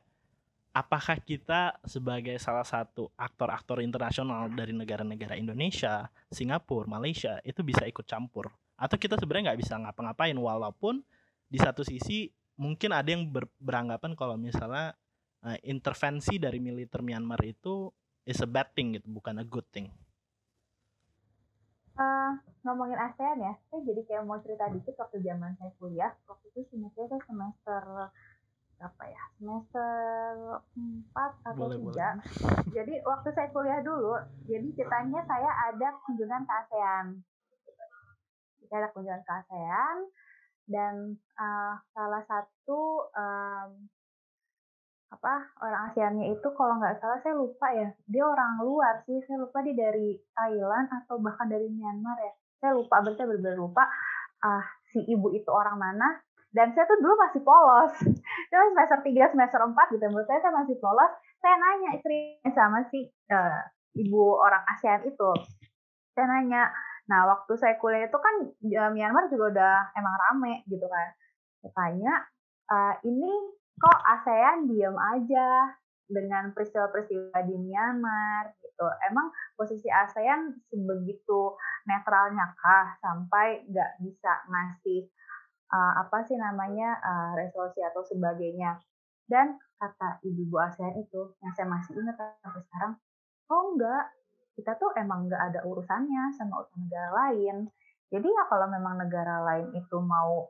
apakah 0.71 1.17
kita 1.19 1.81
sebagai 1.83 2.37
salah 2.37 2.63
satu 2.63 3.09
aktor-aktor 3.17 3.81
internasional 3.81 4.47
dari 4.53 4.71
negara-negara 4.71 5.33
Indonesia, 5.35 6.07
Singapura, 6.29 6.85
Malaysia 6.85 7.41
itu 7.43 7.65
bisa 7.65 7.83
ikut 7.89 8.05
campur? 8.05 8.53
Atau 8.77 9.01
kita 9.01 9.17
sebenarnya 9.17 9.51
nggak 9.51 9.61
bisa 9.65 9.73
ngapa-ngapain 9.75 10.37
walaupun 10.37 11.01
di 11.49 11.57
satu 11.57 11.81
sisi 11.81 12.29
mungkin 12.59 12.93
ada 12.93 13.09
yang 13.09 13.25
ber 13.27 13.49
beranggapan 13.57 14.13
kalau 14.13 14.37
misalnya 14.37 14.93
uh, 15.41 15.57
intervensi 15.65 16.37
dari 16.37 16.61
militer 16.61 17.01
Myanmar 17.01 17.41
itu 17.41 17.89
is 18.27 18.37
a 18.43 18.49
bad 18.49 18.69
thing 18.75 18.99
gitu, 18.99 19.07
bukan 19.09 19.41
a 19.41 19.45
good 19.47 19.65
thing. 19.73 19.89
Uh, 21.97 22.31
ngomongin 22.61 22.99
ASEAN 22.99 23.41
ya, 23.41 23.53
saya 23.73 23.81
jadi 23.81 24.01
kayak 24.05 24.23
mau 24.29 24.37
cerita 24.45 24.69
dikit 24.69 24.93
waktu 25.01 25.17
zaman 25.25 25.57
saya 25.57 25.73
kuliah. 25.81 26.13
Waktu 26.29 26.45
itu 26.53 26.61
semester 26.69 27.09
saya 27.09 27.21
semester 27.25 27.83
apa 28.77 29.03
ya 29.09 29.23
semester 29.41 29.89
4 31.09 31.49
atau 31.49 31.65
boleh, 31.65 31.81
3 31.81 31.81
boleh. 31.81 32.13
jadi 32.77 32.93
waktu 33.01 33.29
saya 33.33 33.49
kuliah 33.49 33.81
dulu 33.81 34.13
jadi 34.45 34.67
ceritanya 34.77 35.25
saya 35.25 35.49
ada 35.73 35.97
kunjungan 36.05 36.45
ke 36.45 36.53
ASEAN 36.53 37.05
saya 38.69 38.77
ada 38.85 38.89
kunjungan 38.93 39.23
ke 39.25 39.33
ASEAN 39.33 39.97
dan 40.69 40.93
uh, 41.41 41.73
salah 41.95 42.21
satu 42.29 43.09
um, 43.17 43.89
apa 45.07 45.33
orang 45.63 45.91
ASEANnya 45.91 46.35
itu 46.35 46.47
kalau 46.59 46.83
nggak 46.83 46.99
salah 46.99 47.15
saya 47.23 47.39
lupa 47.39 47.71
ya 47.71 47.87
dia 48.11 48.23
orang 48.27 48.59
luar 48.59 49.03
sih. 49.07 49.19
Saya 49.23 49.39
lupa 49.39 49.63
dia 49.63 49.75
dari 49.75 50.19
Thailand 50.35 50.87
atau 50.91 51.15
bahkan 51.23 51.47
dari 51.47 51.67
Myanmar 51.71 52.19
ya. 52.19 52.33
Saya 52.59 52.71
lupa 52.75 52.99
berarti 52.99 53.23
benar-benar 53.23 53.55
lupa 53.55 53.83
uh, 54.43 54.63
si 54.91 54.99
ibu 55.07 55.31
itu 55.31 55.47
orang 55.47 55.79
mana. 55.79 56.19
Dan 56.51 56.73
saya 56.73 56.89
tuh 56.89 56.99
dulu 56.99 57.15
masih 57.19 57.43
polos. 57.43 57.93
Itu 58.47 58.55
semester 58.55 59.03
3 59.03 59.35
semester 59.35 59.59
4 59.61 59.93
gitu 59.93 60.03
menurut 60.09 60.25
saya 60.25 60.39
saya 60.41 60.55
masih 60.55 60.75
polos. 60.79 61.11
Saya 61.43 61.55
nanya 61.59 61.89
istri 61.99 62.39
sama 62.55 62.87
si 62.89 63.05
uh, 63.29 63.61
ibu 63.93 64.23
orang 64.39 64.63
ASEAN 64.75 65.05
itu. 65.05 65.31
Saya 66.17 66.25
nanya 66.25 66.71
nah 67.07 67.23
waktu 67.23 67.55
saya 67.55 67.79
kuliah 67.79 68.07
itu 68.11 68.19
kan 68.19 68.35
uh, 68.51 68.91
Myanmar 68.91 69.31
juga 69.31 69.45
udah 69.53 69.75
emang 69.95 70.15
rame 70.17 70.53
gitu 70.65 70.87
kan. 70.87 71.07
Saya 71.61 71.71
tanya 71.75 72.13
uh, 72.71 72.95
ini 73.05 73.56
kok 73.77 73.99
ASEAN 74.01 74.65
diem 74.65 74.97
aja 74.97 75.77
dengan 76.07 76.55
peristiwa-peristiwa 76.55 77.37
di 77.45 77.55
Myanmar 77.59 78.55
gitu. 78.63 78.87
Emang 79.11 79.29
posisi 79.53 79.91
ASEAN 79.91 80.55
sebegitu 80.71 81.53
netralnya 81.85 82.55
kah 82.57 82.95
sampai 83.03 83.67
nggak 83.67 84.01
bisa 84.01 84.31
ngasih 84.47 85.11
uh, 85.69 85.93
apa 86.01 86.23
sih 86.25 86.39
namanya 86.39 86.97
uh, 87.03 87.31
resolusi 87.37 87.83
atau 87.83 88.01
sebagainya. 88.01 88.79
Dan 89.27 89.59
kata 89.77 90.23
ibu-ibu 90.23 90.57
ASEAN 90.57 90.97
itu 90.97 91.37
yang 91.43 91.51
saya 91.53 91.67
masih 91.67 91.93
ingat 91.99 92.15
sampai 92.41 92.63
sekarang, 92.63 92.93
oh 93.51 93.63
enggak, 93.75 94.15
kita 94.57 94.73
tuh 94.79 94.89
emang 94.97 95.27
nggak 95.27 95.53
ada 95.53 95.59
urusannya 95.67 96.33
sama 96.33 96.65
negara 96.73 97.11
lain. 97.13 97.69
Jadi 98.07 98.25
ya 98.25 98.43
kalau 98.47 98.71
memang 98.71 98.95
negara 98.97 99.43
lain 99.43 99.75
itu 99.75 99.97
mau 99.99 100.47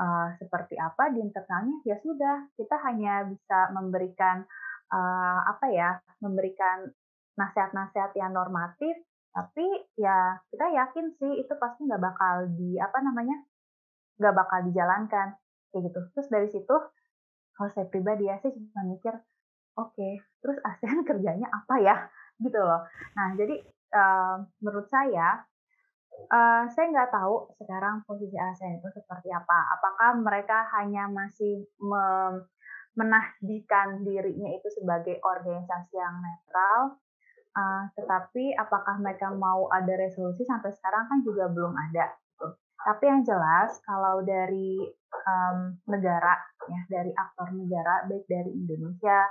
uh, 0.00 0.28
seperti 0.40 0.76
apa 0.76 1.12
di 1.12 1.20
internalnya, 1.24 1.76
ya 1.84 1.96
sudah, 2.00 2.48
kita 2.56 2.76
hanya 2.86 3.26
bisa 3.28 3.72
memberikan 3.72 4.44
uh, 4.92 5.40
apa 5.48 5.66
ya, 5.72 6.00
memberikan 6.22 6.88
nasihat-nasihat 7.36 8.16
yang 8.16 8.32
normatif, 8.32 8.96
tapi 9.36 9.68
ya 10.00 10.40
kita 10.48 10.64
yakin 10.72 11.12
sih 11.20 11.44
itu 11.44 11.52
pasti 11.60 11.84
nggak 11.84 12.00
bakal 12.00 12.48
di 12.56 12.80
apa 12.80 13.04
namanya 13.04 13.36
nggak 14.16 14.32
bakal 14.32 14.58
dijalankan 14.64 15.36
kayak 15.68 15.92
gitu. 15.92 16.00
Terus 16.16 16.28
dari 16.32 16.48
situ 16.48 16.76
kalau 17.52 17.68
saya 17.76 17.84
pribadi 17.92 18.32
ya 18.32 18.40
saya 18.40 18.56
cuma 18.56 18.88
mikir 18.88 19.12
oke 19.76 19.92
okay, 19.92 20.24
terus 20.40 20.56
ASEAN 20.72 21.04
kerjanya 21.04 21.52
apa 21.52 21.74
ya? 21.84 21.96
Gitu 22.40 22.56
loh. 22.56 22.88
Nah 23.12 23.36
jadi 23.36 23.60
uh, 23.92 24.40
menurut 24.64 24.88
saya 24.88 25.44
uh, 26.30 26.64
saya 26.70 26.86
nggak 26.92 27.12
tahu 27.12 27.50
sekarang 27.60 28.02
posisi 28.04 28.36
ASEAN 28.36 28.80
itu 28.80 28.88
seperti 28.92 29.28
apa. 29.32 29.58
Apakah 29.78 30.18
mereka 30.20 30.66
hanya 30.78 31.08
masih 31.10 31.66
menahdikan 32.96 34.02
dirinya 34.02 34.50
itu 34.56 34.68
sebagai 34.72 35.20
organisasi 35.20 35.94
yang 35.94 36.16
netral? 36.20 36.98
Uh, 37.56 37.88
tetapi 37.96 38.52
apakah 38.56 39.00
mereka 39.00 39.32
mau 39.32 39.68
ada 39.72 39.96
resolusi? 39.96 40.44
Sampai 40.44 40.76
sekarang 40.76 41.08
kan 41.08 41.18
juga 41.24 41.48
belum 41.48 41.72
ada 41.72 42.12
tapi 42.86 43.10
yang 43.10 43.26
jelas 43.26 43.82
kalau 43.82 44.22
dari 44.22 44.78
um, 45.26 45.74
negara 45.90 46.38
ya 46.70 46.80
dari 46.86 47.10
aktor 47.10 47.50
negara 47.50 48.06
baik 48.06 48.22
dari 48.30 48.54
Indonesia 48.54 49.26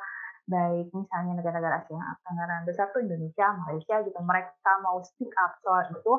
baik 0.46 0.92
misalnya 0.92 1.40
negara-negara 1.40 1.80
Asia 1.82 2.20
Tenggara 2.22 2.68
besar 2.68 2.92
tuh 2.92 3.02
Indonesia, 3.02 3.56
Malaysia 3.64 4.04
gitu 4.04 4.20
mereka 4.22 4.72
mau 4.84 5.00
speak 5.02 5.32
up 5.40 5.56
soal 5.64 5.88
itu 5.88 6.14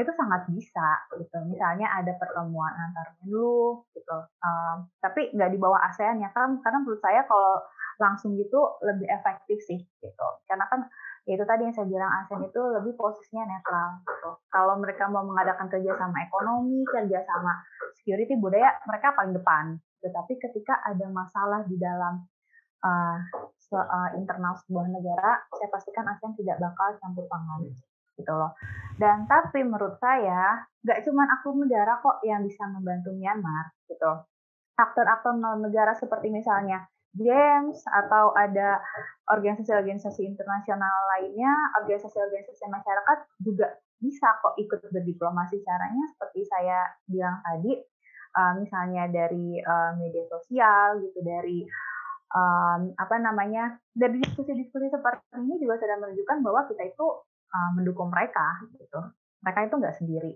itu 0.00 0.12
sangat 0.16 0.48
bisa 0.48 0.88
gitu. 1.20 1.36
Misalnya 1.44 1.84
ada 1.92 2.16
pertemuan 2.16 2.72
antar 2.72 3.12
Menlu 3.20 3.84
gitu. 3.92 4.18
Um, 4.40 4.88
tapi 5.04 5.28
nggak 5.36 5.52
di 5.52 5.58
bawah 5.60 5.76
ASEAN 5.92 6.24
ya 6.24 6.32
kan? 6.32 6.56
Karena 6.64 6.80
menurut 6.80 7.02
saya 7.04 7.28
kalau 7.28 7.60
langsung 8.00 8.32
gitu 8.40 8.56
lebih 8.80 9.04
efektif 9.12 9.60
sih 9.68 9.84
gitu. 10.00 10.26
Karena 10.48 10.64
kan 10.72 10.88
ya 11.28 11.36
itu 11.36 11.44
tadi 11.44 11.68
yang 11.68 11.76
saya 11.76 11.84
bilang 11.84 12.08
ASEAN 12.24 12.40
itu 12.40 12.60
lebih 12.72 12.96
posisinya 12.96 13.44
netral 13.44 14.00
gitu. 14.08 14.30
Kalau 14.48 14.74
mereka 14.80 15.04
mau 15.12 15.28
mengadakan 15.28 15.68
kerjasama 15.68 16.24
ekonomi, 16.24 16.88
kerjasama 16.88 17.52
security 18.00 18.40
budaya, 18.40 18.72
mereka 18.88 19.12
paling 19.12 19.36
depan. 19.36 19.76
Tetapi 20.00 20.40
ketika 20.40 20.80
ada 20.88 21.04
masalah 21.12 21.68
di 21.68 21.76
dalam 21.76 22.24
uh, 22.80 23.18
internal 24.16 24.56
sebuah 24.64 24.88
negara, 24.88 25.36
saya 25.52 25.68
pastikan 25.68 26.08
ASEAN 26.08 26.32
tidak 26.32 26.56
bakal 26.64 26.96
campur 26.96 27.28
tangan 27.28 27.60
gitu 28.16 28.32
loh. 28.32 28.52
Dan 28.96 29.24
tapi 29.26 29.64
menurut 29.64 29.96
saya 29.98 30.66
nggak 30.82 31.00
cuma 31.06 31.24
aktor 31.30 31.54
negara 31.56 31.98
kok 32.02 32.20
yang 32.26 32.44
bisa 32.44 32.66
membantu 32.68 33.14
Myanmar 33.14 33.72
gitu. 33.88 34.26
Aktor-aktor 34.76 35.36
negara 35.60 35.92
seperti 35.94 36.32
misalnya 36.32 36.88
James 37.12 37.84
atau 37.92 38.32
ada 38.32 38.80
organisasi-organisasi 39.28 40.24
internasional 40.24 40.96
lainnya, 41.16 41.52
organisasi-organisasi 41.84 42.64
masyarakat 42.72 43.18
juga 43.44 43.68
bisa 44.00 44.32
kok 44.40 44.56
ikut 44.56 44.80
berdiplomasi 44.88 45.60
caranya 45.62 46.08
seperti 46.16 46.48
saya 46.48 46.88
bilang 47.04 47.38
tadi, 47.44 47.78
uh, 48.34 48.52
misalnya 48.58 49.12
dari 49.12 49.60
uh, 49.60 49.92
media 50.00 50.24
sosial 50.26 51.04
gitu, 51.04 51.20
dari 51.20 51.68
um, 52.32 52.96
apa 52.96 53.16
namanya, 53.20 53.76
dari 53.92 54.18
diskusi-diskusi 54.18 54.88
seperti 54.88 55.22
ini 55.36 55.60
juga 55.60 55.78
sudah 55.84 55.96
menunjukkan 56.00 56.38
bahwa 56.40 56.64
kita 56.66 56.82
itu 56.88 57.06
uh, 57.52 57.70
mendukung 57.76 58.08
mereka 58.08 58.64
gitu. 58.80 59.00
Mereka 59.44 59.68
itu 59.68 59.74
nggak 59.76 59.96
sendiri. 60.00 60.32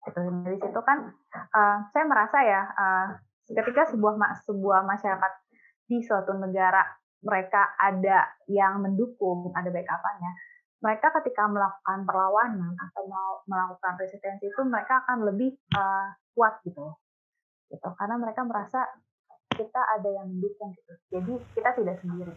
Gitu. 0.00 0.18
Dari 0.46 0.56
situ 0.56 0.80
kan 0.80 1.12
uh, 1.34 1.78
saya 1.92 2.04
merasa 2.08 2.38
ya 2.40 2.62
uh, 2.70 3.06
ketika 3.50 3.90
sebuah 3.90 4.16
sebuah 4.46 4.86
masyarakat 4.86 5.32
di 5.90 5.98
suatu 6.06 6.32
negara 6.38 6.86
mereka 7.20 7.76
ada 7.76 8.32
yang 8.48 8.80
mendukung, 8.80 9.52
ada 9.52 9.68
backupannya, 9.68 10.32
mereka 10.80 11.12
ketika 11.20 11.44
melakukan 11.44 12.08
perlawanan 12.08 12.72
atau 12.80 13.04
mau 13.04 13.44
melakukan 13.44 14.00
resistensi 14.00 14.48
itu 14.48 14.62
mereka 14.64 15.04
akan 15.04 15.28
lebih 15.28 15.52
uh, 15.76 16.16
kuat 16.32 16.64
gitu, 16.64 16.96
gitu. 17.68 17.88
Karena 18.00 18.16
mereka 18.16 18.40
merasa 18.48 18.88
kita 19.52 19.80
ada 20.00 20.08
yang 20.08 20.32
mendukung 20.32 20.72
gitu. 20.72 20.92
Jadi 21.12 21.32
kita 21.52 21.70
tidak 21.76 21.96
sendiri. 22.00 22.32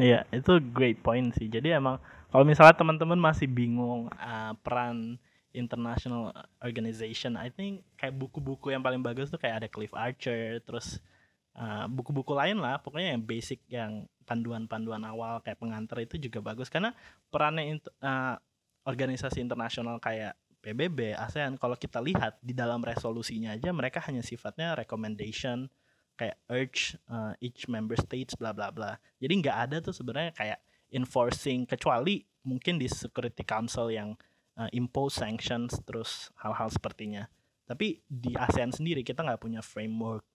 Iya, 0.00 0.24
itu 0.30 0.52
great 0.72 0.98
point 1.02 1.32
sih. 1.36 1.50
Jadi 1.50 1.74
emang 1.74 2.00
kalau 2.30 2.46
misalnya 2.46 2.76
teman-teman 2.78 3.18
masih 3.18 3.50
bingung 3.50 4.08
uh, 4.16 4.52
peran 4.62 5.18
international 5.50 6.30
organization, 6.62 7.34
I 7.34 7.50
think 7.50 7.82
kayak 7.98 8.14
buku-buku 8.14 8.70
yang 8.70 8.80
paling 8.80 9.02
bagus 9.02 9.28
tuh 9.28 9.40
kayak 9.42 9.66
ada 9.66 9.68
Cliff 9.68 9.90
Archer, 9.92 10.62
terus 10.62 11.02
Eh, 11.50 11.86
buku-buku 11.90 12.32
uh, 12.32 12.38
lain 12.40 12.62
lah. 12.62 12.78
Pokoknya 12.78 13.12
yang 13.12 13.22
basic 13.26 13.60
yang 13.66 14.06
panduan-panduan 14.24 15.02
awal 15.02 15.42
kayak 15.42 15.58
pengantar 15.58 15.98
itu 16.00 16.16
juga 16.16 16.38
bagus. 16.40 16.70
Karena 16.70 16.94
perannya 17.28 17.82
uh, 18.00 18.38
organisasi 18.86 19.42
internasional 19.42 19.98
kayak 19.98 20.38
PBB, 20.64 21.16
ASEAN 21.16 21.60
kalau 21.60 21.76
kita 21.76 21.98
lihat 22.00 22.40
di 22.40 22.52
dalam 22.52 22.84
resolusinya 22.84 23.56
aja 23.56 23.72
mereka 23.72 24.00
hanya 24.08 24.20
sifatnya 24.20 24.76
recommendation 24.76 25.72
kayak 26.20 26.36
urge 26.52 27.00
uh, 27.08 27.32
each 27.40 27.64
member 27.64 27.96
states 27.96 28.36
bla 28.36 28.52
bla 28.52 28.68
bla. 28.68 29.00
Jadi 29.16 29.40
nggak 29.40 29.56
ada 29.56 29.76
tuh 29.80 29.96
sebenarnya 29.96 30.36
kayak 30.36 30.60
enforcing 30.92 31.64
kecuali 31.64 32.20
mungkin 32.44 32.76
di 32.76 32.84
Security 32.92 33.40
Council 33.40 33.88
yang 33.88 34.12
uh, 34.60 34.68
impose 34.76 35.16
sanctions 35.16 35.80
terus 35.88 36.28
hal-hal 36.36 36.68
sepertinya. 36.68 37.24
Tapi 37.64 38.04
di 38.04 38.36
ASEAN 38.36 38.74
sendiri 38.74 39.00
kita 39.00 39.24
nggak 39.24 39.40
punya 39.40 39.64
framework 39.64 40.26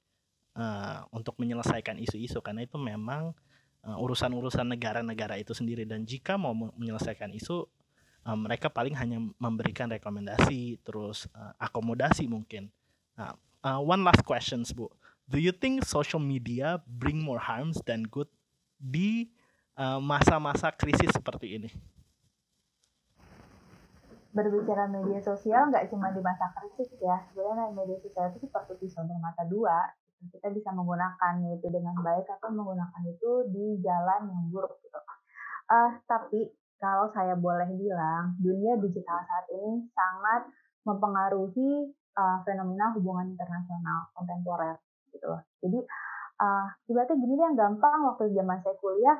uh, 0.57 1.05
untuk 1.13 1.37
menyelesaikan 1.37 2.01
isu-isu 2.01 2.41
karena 2.41 2.65
itu 2.65 2.81
memang 2.81 3.35
uh, 3.85 3.97
urusan-urusan 4.01 4.65
negara-negara 4.65 5.37
itu 5.37 5.53
sendiri 5.53 5.85
dan 5.85 6.07
jika 6.07 6.39
mau 6.39 6.55
menyelesaikan 6.55 7.29
isu 7.37 7.67
uh, 8.25 8.37
mereka 8.37 8.71
paling 8.73 8.97
hanya 8.97 9.21
memberikan 9.37 9.91
rekomendasi 9.91 10.81
terus 10.81 11.29
uh, 11.37 11.53
akomodasi 11.61 12.25
mungkin. 12.25 12.73
Nah, 13.19 13.37
uh, 13.61 13.79
one 13.83 14.01
last 14.01 14.25
questions 14.25 14.73
Bu. 14.73 14.89
Do 15.25 15.41
you 15.41 15.51
think 15.51 15.85
social 15.85 16.21
media 16.21 16.81
bring 16.85 17.21
more 17.21 17.41
harms 17.41 17.81
than 17.83 18.05
good 18.05 18.29
di 18.77 19.33
masa-masa 19.99 20.69
uh, 20.71 20.75
krisis 20.77 21.11
seperti 21.11 21.57
ini? 21.57 21.71
berbicara 24.35 24.91
media 24.91 25.23
sosial 25.23 25.71
nggak 25.71 25.87
cuma 25.87 26.11
di 26.11 26.19
masa 26.19 26.51
krisis 26.51 26.91
ya 26.99 27.23
sebenarnya 27.31 27.71
media 27.71 27.95
sosial 28.03 28.35
itu 28.35 28.43
seperti 28.43 28.83
pisau 28.83 29.07
bermata 29.07 29.47
dua 29.47 29.95
kita 30.27 30.51
bisa 30.51 30.75
menggunakan 30.75 31.39
itu 31.55 31.67
dengan 31.71 31.95
baik 32.03 32.27
atau 32.27 32.49
menggunakan 32.51 33.01
itu 33.07 33.31
di 33.51 33.79
jalan 33.79 34.27
yang 34.27 34.43
buruk 34.49 34.75
gitu. 34.81 34.99
Uh, 35.69 35.97
tapi 36.05 36.49
kalau 36.77 37.09
saya 37.13 37.33
boleh 37.33 37.69
bilang, 37.73 38.37
dunia 38.37 38.77
digital 38.81 39.21
saat 39.25 39.45
ini 39.49 39.85
sangat 39.93 40.49
mempengaruhi 40.85 41.93
uh, 42.13 42.37
fenomena 42.45 42.93
hubungan 42.93 43.33
internasional 43.33 44.09
kontemporer 44.13 44.77
gitu 45.15 45.25
loh. 45.31 45.41
Jadi 45.63 45.79
uh, 46.43 46.67
ibaratnya 46.91 47.15
gini 47.15 47.33
deh 47.39 47.45
yang 47.47 47.57
gampang 47.57 47.99
waktu 48.03 48.35
zaman 48.35 48.59
saya 48.59 48.75
kuliah 48.83 49.17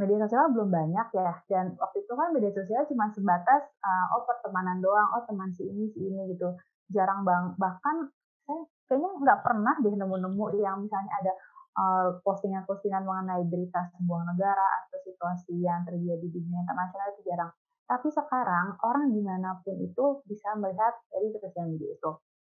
media 0.00 0.18
sosial 0.24 0.50
belum 0.50 0.68
banyak 0.72 1.08
ya 1.14 1.32
dan 1.46 1.76
waktu 1.78 2.02
itu 2.02 2.12
kan 2.16 2.32
media 2.32 2.50
sosial 2.50 2.82
cuma 2.88 3.12
sebatas 3.12 3.62
uh, 3.84 4.16
oh 4.18 4.24
pertemanan 4.24 4.80
doang 4.80 5.08
oh 5.14 5.22
teman 5.28 5.52
si 5.52 5.68
ini 5.68 5.92
si 5.92 6.00
ini 6.00 6.32
gitu 6.32 6.56
jarang 6.90 7.22
bang 7.22 7.54
bahkan 7.60 8.08
saya 8.42 8.66
kayaknya 8.88 9.10
nggak 9.20 9.40
pernah 9.44 9.74
deh 9.78 9.94
nemu-nemu 9.94 10.44
yang 10.58 10.82
misalnya 10.82 11.12
ada 11.22 11.32
uh, 11.78 12.08
postingan-postingan 12.20 13.04
mengenai 13.04 13.44
berita 13.48 13.88
sebuah 13.96 14.22
negara 14.34 14.66
atau 14.84 14.98
situasi 15.06 15.56
yang 15.62 15.86
terjadi 15.86 16.20
di 16.20 16.38
dunia 16.42 16.60
internasional 16.66 17.08
itu 17.16 17.22
jarang. 17.24 17.50
Tapi 17.88 18.08
sekarang 18.08 18.76
orang 18.84 19.12
di 19.12 19.20
mana 19.20 19.60
pun 19.60 19.76
itu 19.80 20.20
bisa 20.28 20.52
melihat 20.56 20.96
dari 21.12 21.28
sosial 21.36 21.66
media 21.68 21.90
itu, 21.92 22.10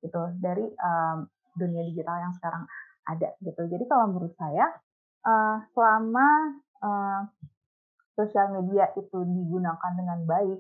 gitu 0.04 0.22
dari 0.40 0.66
um, 0.80 1.28
dunia 1.56 1.84
digital 1.88 2.20
yang 2.20 2.34
sekarang 2.36 2.64
ada 3.06 3.34
gitu. 3.42 3.62
Jadi 3.68 3.86
kalau 3.88 4.12
menurut 4.12 4.34
saya 4.36 4.66
uh, 5.26 5.58
selama 5.74 6.28
uh, 6.84 7.22
sosial 8.16 8.56
media 8.62 8.92
itu 8.96 9.18
digunakan 9.28 9.92
dengan 9.96 10.24
baik, 10.24 10.60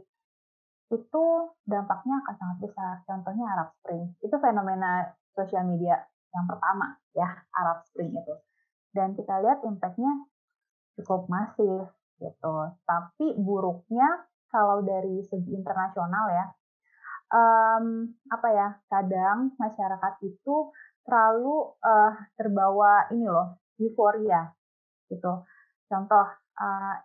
itu 0.92 1.26
dampaknya 1.66 2.22
akan 2.26 2.36
sangat 2.36 2.58
besar. 2.62 2.94
Contohnya 3.08 3.46
Arab 3.56 3.70
Spring, 3.82 4.12
itu 4.22 4.36
fenomena 4.38 5.16
sosial 5.34 5.66
media 5.66 6.00
yang 6.36 6.46
pertama 6.46 7.00
ya 7.16 7.28
Arab 7.56 7.84
Spring 7.88 8.12
itu. 8.12 8.36
Dan 8.92 9.16
kita 9.16 9.44
lihat 9.44 9.64
impactnya 9.64 10.28
cukup 11.00 11.28
masif 11.28 11.92
gitu. 12.20 12.56
Tapi 12.88 13.36
buruknya 13.40 14.08
kalau 14.48 14.80
dari 14.84 15.20
segi 15.28 15.52
internasional 15.52 16.32
ya, 16.32 16.46
um, 17.36 18.08
apa 18.32 18.48
ya, 18.56 18.68
kadang 18.88 19.52
masyarakat 19.60 20.14
itu 20.24 20.56
terlalu 21.06 21.72
uh, 21.86 22.14
terbawa 22.36 23.08
ini 23.14 23.30
loh, 23.30 23.62
euforia 23.78 24.52
gitu. 25.08 25.46
Contoh, 25.86 26.26
uh, 26.58 26.96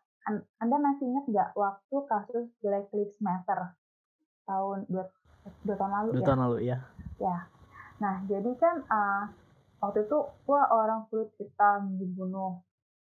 Anda 0.60 0.76
masih 0.80 1.04
ingat 1.08 1.24
nggak 1.28 1.50
waktu 1.56 1.96
kasus 2.08 2.46
Black 2.64 2.88
Lives 2.96 3.18
Matter 3.20 3.76
tahun 4.48 4.88
dua, 4.88 5.04
dua 5.64 5.76
tahun 5.76 5.92
lalu 5.92 6.08
dua 6.16 6.20
ya? 6.20 6.26
tahun 6.26 6.40
lalu 6.40 6.58
ya. 6.64 6.78
Ya. 7.20 7.36
Nah, 8.00 8.14
jadi 8.24 8.50
kan 8.56 8.80
uh, 8.88 9.24
waktu 9.84 10.08
itu 10.08 10.18
wah 10.48 10.66
orang 10.72 11.04
kulit 11.12 11.28
hitam 11.36 12.00
dibunuh 12.00 12.64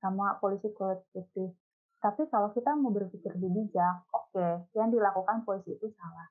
sama 0.03 0.35
polisi 0.43 0.67
kulit 0.75 0.99
putih 1.15 1.55
tapi 2.03 2.27
kalau 2.27 2.51
kita 2.51 2.75
mau 2.75 2.91
berpikir 2.91 3.31
bijak, 3.39 4.03
oke, 4.11 4.35
okay, 4.35 4.59
yang 4.75 4.91
dilakukan 4.91 5.47
polisi 5.47 5.71
itu 5.71 5.87
salah. 5.95 6.27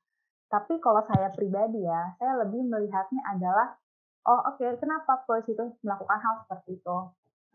Tapi 0.52 0.76
kalau 0.84 1.00
saya 1.08 1.32
pribadi 1.32 1.80
ya, 1.80 2.12
saya 2.20 2.44
lebih 2.44 2.60
melihatnya 2.68 3.24
adalah, 3.24 3.80
oh 4.28 4.40
oke, 4.52 4.58
okay, 4.58 4.70
kenapa 4.78 5.22
polisi 5.26 5.54
itu 5.54 5.64
melakukan 5.82 6.18
hal 6.18 6.34
seperti 6.44 6.78
itu, 6.78 6.96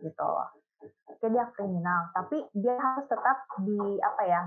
gitu 0.03 0.23
loh. 0.23 0.49
Oke, 1.09 1.25
dia 1.31 1.45
kriminal, 1.57 2.13
tapi 2.13 2.45
dia 2.53 2.77
harus 2.77 3.05
tetap 3.09 3.37
di 3.65 3.79
apa 4.03 4.21
ya, 4.27 4.41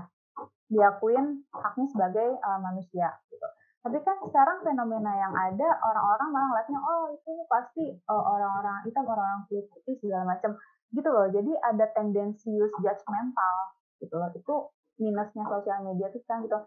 diakuin 0.71 1.43
haknya 1.51 1.85
sebagai 1.91 2.27
uh, 2.39 2.59
manusia, 2.61 3.11
gitu. 3.27 3.47
Tapi 3.81 3.97
kan 4.05 4.17
sekarang 4.29 4.61
fenomena 4.61 5.11
yang 5.17 5.33
ada, 5.33 5.69
orang-orang 5.81 6.29
malah 6.29 6.47
ngeliatnya, 6.53 6.79
oh 6.79 7.09
itu 7.11 7.31
pasti 7.49 7.83
uh, 8.07 8.23
orang-orang 8.23 8.85
hitam, 8.85 9.03
orang-orang 9.09 9.43
kulit 9.49 9.65
putih 9.73 9.97
segala 9.99 10.37
macam 10.37 10.53
gitu 10.91 11.07
loh 11.07 11.27
jadi 11.31 11.51
ada 11.71 11.85
tendensius 11.95 12.71
judgmental 12.83 13.55
gitu 14.03 14.15
loh 14.19 14.29
itu 14.35 14.55
minusnya 14.99 15.43
sosial 15.47 15.79
media 15.87 16.11
tuh 16.11 16.21
kan 16.27 16.43
gitu 16.43 16.59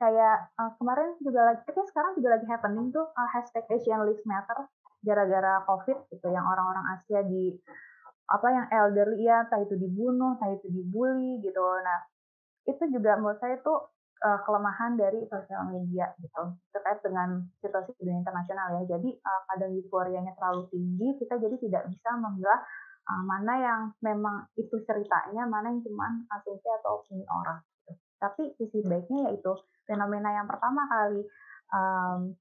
kayak 0.00 0.48
uh, 0.56 0.72
kemarin 0.80 1.12
juga 1.20 1.52
lagi 1.52 1.62
kayak 1.68 1.88
sekarang 1.92 2.12
juga 2.16 2.40
lagi 2.40 2.46
happening 2.48 2.88
tuh 2.88 3.04
uh, 3.04 3.28
hashtag 3.36 3.68
Asian 3.68 4.00
Lives 4.08 4.24
Matter 4.24 4.64
gara-gara 5.04 5.60
covid 5.68 6.08
gitu 6.08 6.26
yang 6.32 6.44
orang-orang 6.44 6.96
Asia 6.96 7.20
di 7.24 7.52
apa 8.30 8.48
yang 8.48 8.66
elderly 8.72 9.28
ya 9.28 9.44
entah 9.44 9.60
itu 9.60 9.76
dibunuh 9.76 10.40
entah 10.40 10.48
itu 10.48 10.72
dibully 10.72 11.44
gitu 11.44 11.60
nah 11.84 12.00
itu 12.64 12.80
juga 12.88 13.20
menurut 13.20 13.40
saya 13.44 13.60
tuh 13.60 13.92
uh, 14.24 14.40
kelemahan 14.48 14.96
dari 14.96 15.20
sosial 15.28 15.68
media 15.68 16.16
gitu 16.16 16.56
terkait 16.72 17.04
dengan 17.04 17.44
situasi 17.60 17.92
dunia 18.00 18.24
internasional 18.24 18.80
ya 18.80 18.96
jadi 18.96 19.10
uh, 19.20 19.42
kadang 19.52 19.76
euforianya 19.76 20.32
terlalu 20.36 20.64
tinggi 20.72 21.20
kita 21.20 21.36
jadi 21.36 21.56
tidak 21.60 21.82
bisa 21.92 22.08
memilah 22.16 22.60
mana 23.26 23.54
yang 23.58 23.80
memang 24.06 24.46
itu 24.54 24.78
ceritanya, 24.86 25.42
mana 25.48 25.74
yang 25.74 25.82
cuma 25.82 26.06
asumsi 26.30 26.68
atau 26.80 27.02
opini 27.02 27.26
orang. 27.26 27.58
Tapi 28.20 28.52
sisi 28.60 28.84
baiknya 28.84 29.32
yaitu 29.32 29.56
fenomena 29.88 30.30
yang 30.36 30.46
pertama 30.46 30.84
kali 30.86 31.24
um, 31.72 32.36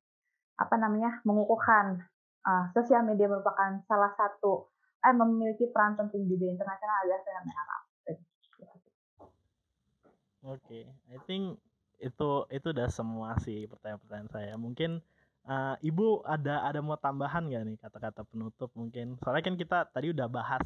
apa 0.60 0.76
namanya 0.76 1.24
mengukuhkan 1.24 2.04
uh, 2.44 2.68
sosial 2.76 3.08
media 3.08 3.32
merupakan 3.32 3.80
salah 3.88 4.12
satu 4.20 4.68
eh, 5.08 5.16
memiliki 5.16 5.72
peran 5.72 5.96
penting 5.96 6.28
di 6.28 6.36
dunia 6.36 6.60
internasional 6.60 6.96
adalah 7.08 7.22
fenomena 7.24 7.56
Arab. 7.64 7.84
Oke, 10.40 10.56
okay. 10.56 10.84
I 11.12 11.20
think 11.28 11.60
itu 12.00 12.48
itu 12.48 12.68
udah 12.72 12.88
semua 12.88 13.36
sih 13.44 13.68
pertanyaan-pertanyaan 13.68 14.32
saya. 14.32 14.54
Mungkin 14.56 15.04
uh, 15.50 15.76
ibu 15.82 16.22
ada 16.24 16.64
ada 16.64 16.80
mau 16.80 16.96
tambahan 16.96 17.50
nggak 17.50 17.64
nih 17.66 17.78
kata-kata 17.82 18.22
penutup 18.28 18.70
mungkin 18.78 19.18
soalnya 19.20 19.44
kan 19.46 19.56
kita 19.58 19.78
tadi 19.92 20.14
udah 20.14 20.28
bahas 20.30 20.64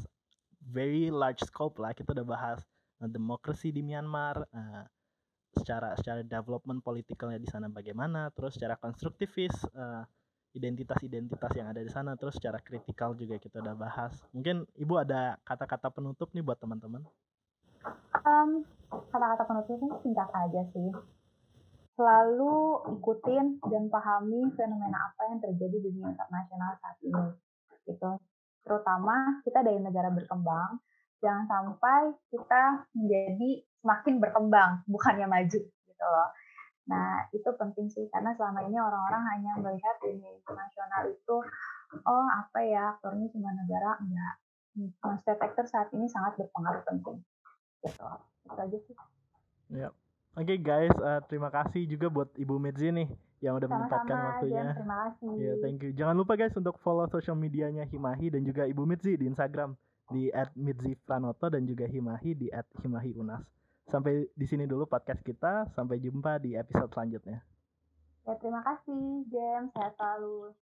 very 0.60 1.08
large 1.12 1.44
scope 1.44 1.80
lah 1.80 1.96
kita 1.96 2.12
udah 2.16 2.28
bahas 2.28 2.60
uh, 3.04 3.10
demokrasi 3.10 3.72
di 3.72 3.82
Myanmar 3.82 4.44
uh, 4.52 4.84
secara 5.54 5.94
secara 5.96 6.26
development 6.26 6.82
politikalnya 6.82 7.38
di 7.38 7.50
sana 7.50 7.70
bagaimana 7.70 8.34
terus 8.34 8.58
secara 8.58 8.76
konstruktivis 8.76 9.54
uh, 9.78 10.04
identitas-identitas 10.54 11.52
yang 11.58 11.68
ada 11.74 11.82
di 11.82 11.90
sana 11.90 12.14
terus 12.14 12.38
secara 12.38 12.62
kritikal 12.62 13.18
juga 13.18 13.42
kita 13.42 13.62
udah 13.62 13.74
bahas. 13.74 14.14
Mungkin 14.34 14.70
ibu 14.78 14.94
ada 15.02 15.38
kata-kata 15.42 15.90
penutup 15.90 16.30
nih 16.34 16.46
buat 16.46 16.62
teman-teman? 16.62 17.02
Um, 18.24 18.64
kata-kata 18.90 19.44
penutupnya 19.50 19.98
singkat 20.06 20.30
aja 20.30 20.62
sih. 20.72 20.90
Selalu 21.94 22.54
ikutin 22.98 23.62
dan 23.70 23.84
pahami 23.90 24.50
fenomena 24.58 25.14
apa 25.14 25.22
yang 25.30 25.40
terjadi 25.42 25.78
di 25.78 25.90
dunia 25.94 26.14
internasional 26.14 26.78
saat 26.82 26.98
ini 27.06 27.26
gitu. 27.90 28.18
Terutama 28.64 29.44
kita 29.46 29.62
dari 29.62 29.78
negara 29.82 30.10
berkembang 30.10 30.82
jangan 31.22 31.46
sampai 31.50 32.14
kita 32.30 32.88
menjadi 32.96 33.52
semakin 33.84 34.24
berkembang 34.24 34.82
bukannya 34.88 35.28
maju 35.28 35.60
gitu 35.68 36.06
loh 36.08 36.30
nah 36.84 37.28
itu 37.32 37.48
penting 37.56 37.88
sih 37.92 38.08
karena 38.12 38.36
selama 38.36 38.64
ini 38.68 38.76
orang-orang 38.76 39.24
hanya 39.36 39.52
melihat 39.60 39.96
dunia 40.04 40.32
internasional 40.36 41.12
itu 41.12 41.38
oh 42.04 42.28
apa 42.32 42.60
ya 42.64 42.96
aktornya 42.96 43.28
cuma 43.32 43.52
negara 43.56 44.00
enggak 44.00 44.34
state 45.24 45.44
actor 45.44 45.64
saat 45.68 45.88
ini 45.96 46.08
sangat 46.08 46.36
berpengaruh 46.40 46.84
penting 46.84 47.24
gitu 47.84 48.04
itu 48.48 48.60
aja 48.60 48.80
sih 48.88 48.96
Yep. 49.74 49.94
Oke 50.34 50.50
okay, 50.50 50.58
guys, 50.58 50.94
uh, 50.98 51.22
terima 51.30 51.54
kasih 51.54 51.86
juga 51.86 52.10
buat 52.10 52.30
Ibu 52.34 52.58
Medzi 52.58 52.90
nih 52.90 53.10
yang 53.46 53.54
udah 53.58 53.70
menyempatkan 53.70 54.18
waktunya. 54.18 54.66
Jen, 54.66 54.78
terima 54.82 54.98
kasih. 55.06 55.30
Ya, 55.38 55.46
yeah, 55.46 55.56
thank 55.62 55.80
you. 55.86 55.92
Jangan 55.94 56.16
lupa 56.18 56.34
guys 56.34 56.56
untuk 56.58 56.78
follow 56.82 57.06
social 57.06 57.38
medianya 57.38 57.86
Himahi 57.86 58.34
dan 58.34 58.42
juga 58.42 58.66
Ibu 58.66 58.82
Medzi 58.86 59.14
di 59.14 59.30
Instagram 59.30 59.78
di 60.10 60.34
@midzipranoto 60.58 61.54
dan 61.54 61.70
juga 61.70 61.86
Himahi 61.86 62.32
di 62.34 62.48
@himahiunas. 62.82 63.46
Sampai 63.90 64.30
di 64.32 64.46
sini 64.48 64.64
dulu 64.70 64.88
podcast 64.88 65.20
kita. 65.26 65.68
Sampai 65.76 66.00
jumpa 66.00 66.40
di 66.40 66.56
episode 66.56 66.92
selanjutnya. 66.94 67.44
Ya, 68.24 68.34
terima 68.40 68.64
kasih, 68.64 69.28
James. 69.28 69.70
Sehat 69.76 69.94
selalu. 70.00 70.56